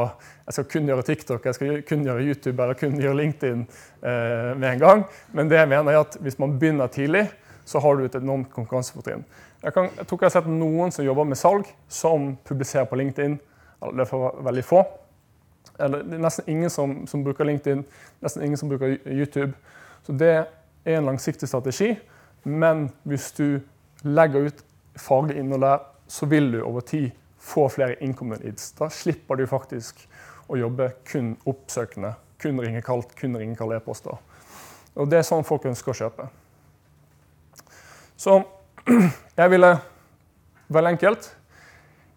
jeg 0.46 0.56
skal 0.58 0.68
kun 0.70 0.90
gjøre 0.90 1.06
TikTok, 1.06 1.46
jeg 1.46 1.58
skal 1.58 1.82
kun 1.90 2.06
gjøre 2.06 2.24
YouTube 2.26 2.62
eller 2.62 2.78
kun 2.78 3.00
gjøre 3.02 3.18
LinkedIn 3.18 3.64
eh, 3.66 4.52
med 4.54 4.68
en 4.70 4.82
gang. 4.84 5.02
Men 5.34 5.50
det 5.50 5.58
jeg 5.58 5.70
mener 5.72 5.90
er 5.90 6.04
at 6.04 6.18
hvis 6.22 6.38
man 6.42 6.54
begynner 6.62 6.92
tidlig, 6.94 7.24
så 7.66 7.82
har 7.82 7.98
du 7.98 8.06
et 8.06 8.18
enormt 8.20 8.52
konkurransefortrinn. 8.54 9.24
Jeg, 9.64 9.74
kan, 9.74 9.90
jeg 9.98 10.06
tror 10.06 10.22
jeg 10.22 10.30
har 10.30 10.36
sett 10.36 10.50
noen 10.52 10.94
som 10.94 11.06
jobber 11.06 11.26
med 11.26 11.40
salg, 11.40 11.70
som 11.90 12.36
publiserer 12.46 12.86
på 12.90 13.00
LinkedIn. 13.02 13.40
Det 13.90 14.06
er 14.06 14.10
for 14.10 14.38
veldig 14.46 14.66
få. 14.66 14.84
Eller, 15.82 16.06
det 16.06 16.20
er 16.20 16.26
nesten 16.28 16.52
ingen 16.54 16.70
som, 16.70 16.94
som 17.10 17.24
bruker 17.26 17.50
LinkedIn, 17.50 17.82
nesten 18.22 18.46
ingen 18.46 18.62
som 18.62 18.70
bruker 18.70 19.00
YouTube. 19.10 19.52
Så 20.06 20.14
det 20.14 20.36
er 20.38 21.00
en 21.00 21.10
langsiktig 21.10 21.50
strategi. 21.50 21.96
Men 22.46 22.92
hvis 23.10 23.32
du 23.34 23.48
legger 24.06 24.50
ut 24.50 24.64
faglig 25.02 25.40
innhold 25.42 25.66
der, 25.66 25.84
så 26.08 26.30
vil 26.30 26.52
du 26.54 26.62
over 26.64 26.86
tid 26.86 27.12
få 27.42 27.68
flere 27.70 27.98
incoming 28.04 28.42
leads. 28.44 28.72
Da 28.78 28.90
slipper 28.90 29.38
du 29.38 29.46
faktisk 29.50 30.06
å 30.48 30.58
jobbe 30.58 30.92
kun 31.10 31.36
oppsøkende. 31.50 32.16
Kun 32.42 32.62
ringe 32.62 32.82
kaldt, 32.86 33.16
kun 33.18 33.38
ringe 33.38 33.58
kalde 33.58 33.78
e-poster. 33.80 34.18
Og 34.96 35.10
det 35.10 35.20
er 35.20 35.28
sånn 35.28 35.46
folk 35.46 35.66
ønsker 35.68 35.94
å 35.94 35.98
kjøpe. 35.98 36.28
Så 38.18 38.38
jeg 39.42 39.52
ville 39.52 39.72
veldig 40.74 40.94
enkelt 40.96 41.32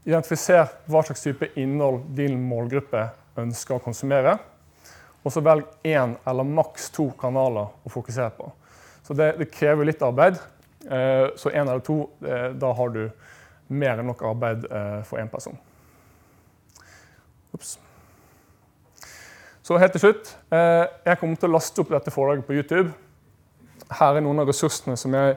identifisere 0.09 0.68
hva 0.88 1.03
slags 1.05 1.24
type 1.24 1.51
innhold 1.61 2.07
din 2.16 2.38
målgruppe 2.48 3.09
ønsker 3.38 3.77
å 3.77 3.83
konsumere. 3.85 4.38
Og 5.24 5.35
så 5.35 5.42
velg 5.44 5.66
én 5.85 6.14
eller 6.29 6.46
maks 6.46 6.88
to 6.94 7.11
kanaler 7.20 7.68
å 7.85 7.92
fokusere 7.92 8.31
på. 8.37 8.48
Så 9.05 9.16
det, 9.16 9.35
det 9.40 9.51
krever 9.53 9.88
litt 9.88 10.05
arbeid. 10.05 10.38
Eh, 10.90 11.29
så 11.37 11.51
én 11.51 11.68
eller 11.68 11.81
to, 11.81 12.11
eh, 12.27 12.51
da 12.51 12.72
har 12.72 12.88
du 12.88 13.11
mer 13.66 13.98
enn 13.98 14.09
nok 14.09 14.22
arbeid 14.24 14.64
eh, 14.64 15.03
for 15.05 15.20
én 15.20 15.29
person. 15.29 15.59
Ups. 17.53 17.79
Så 19.62 19.77
helt 19.77 19.92
til 19.92 20.01
slutt. 20.01 20.31
Jeg 20.48 21.18
kommer 21.20 21.37
til 21.37 21.51
å 21.51 21.53
laste 21.53 21.83
opp 21.83 21.90
dette 21.92 22.12
foredraget 22.12 22.46
på 22.46 22.55
YouTube. 22.57 22.92
Her 23.98 24.16
er 24.16 24.24
noen 24.24 24.40
av 24.40 24.48
ressursene 24.48 24.94
som 24.96 25.12
jeg 25.12 25.35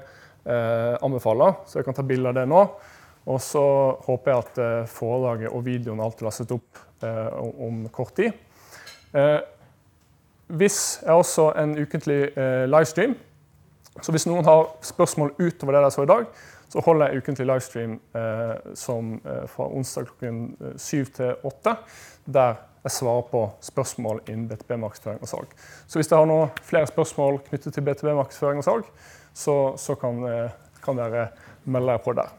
anbefaler, 1.03 1.57
så 1.67 1.79
jeg 1.79 1.87
kan 1.87 1.97
ta 1.97 2.05
bilde 2.07 2.31
av 2.31 2.37
det 2.37 2.45
nå. 2.47 2.61
Og 3.27 3.41
så 3.43 3.63
håper 4.05 4.31
jeg 4.31 4.45
at 4.45 4.87
foredraget 4.87 5.51
og 5.51 5.65
videoen 5.65 5.99
alt 6.03 6.23
er 6.23 6.29
lastet 6.29 6.53
opp 6.55 6.79
om 7.59 7.83
kort 7.91 8.15
tid. 8.21 8.31
Hvis 10.47 10.79
jeg 11.03 11.11
også 11.25 11.49
en 11.59 11.75
ukentlig 11.83 12.21
livestream, 12.71 13.17
så 13.99 14.13
hvis 14.15 14.27
noen 14.29 14.47
har 14.47 14.69
spørsmål 14.87 15.33
utover 15.35 15.75
det 15.75 15.81
dere 15.81 15.91
så 15.91 16.05
i 16.05 16.09
dag, 16.11 16.27
så 16.71 16.83
holder 16.85 17.11
jeg 17.11 17.21
ukentlig 17.21 17.47
livestream 17.49 17.97
som, 18.79 19.09
fra 19.51 19.65
onsdag 19.67 20.05
klokken 20.07 20.37
syv 20.79 21.09
til 21.17 21.33
åtte. 21.49 21.73
Der 22.23 22.53
jeg 22.83 22.91
svarer 22.91 23.21
på 23.29 23.41
spørsmål 23.61 24.23
innen 24.27 24.47
BTB-markedsføring 24.49 25.21
og 25.21 25.29
salg. 25.29 25.51
Så 25.87 25.99
hvis 25.99 26.09
dere 26.09 26.23
har 26.23 26.29
noen 26.29 26.53
flere 26.65 26.89
spørsmål 26.89 27.37
knyttet 27.45 27.75
til 27.75 27.85
BTB-markedsføring 27.85 28.61
og 28.61 28.65
salg, 28.65 28.87
så, 29.37 29.55
så 29.77 29.95
kan, 30.01 30.23
eh, 30.25 30.55
kan 30.81 30.97
dere 30.97 31.27
melde 31.63 31.93
dere 31.93 32.01
på 32.01 32.15
der. 32.17 32.31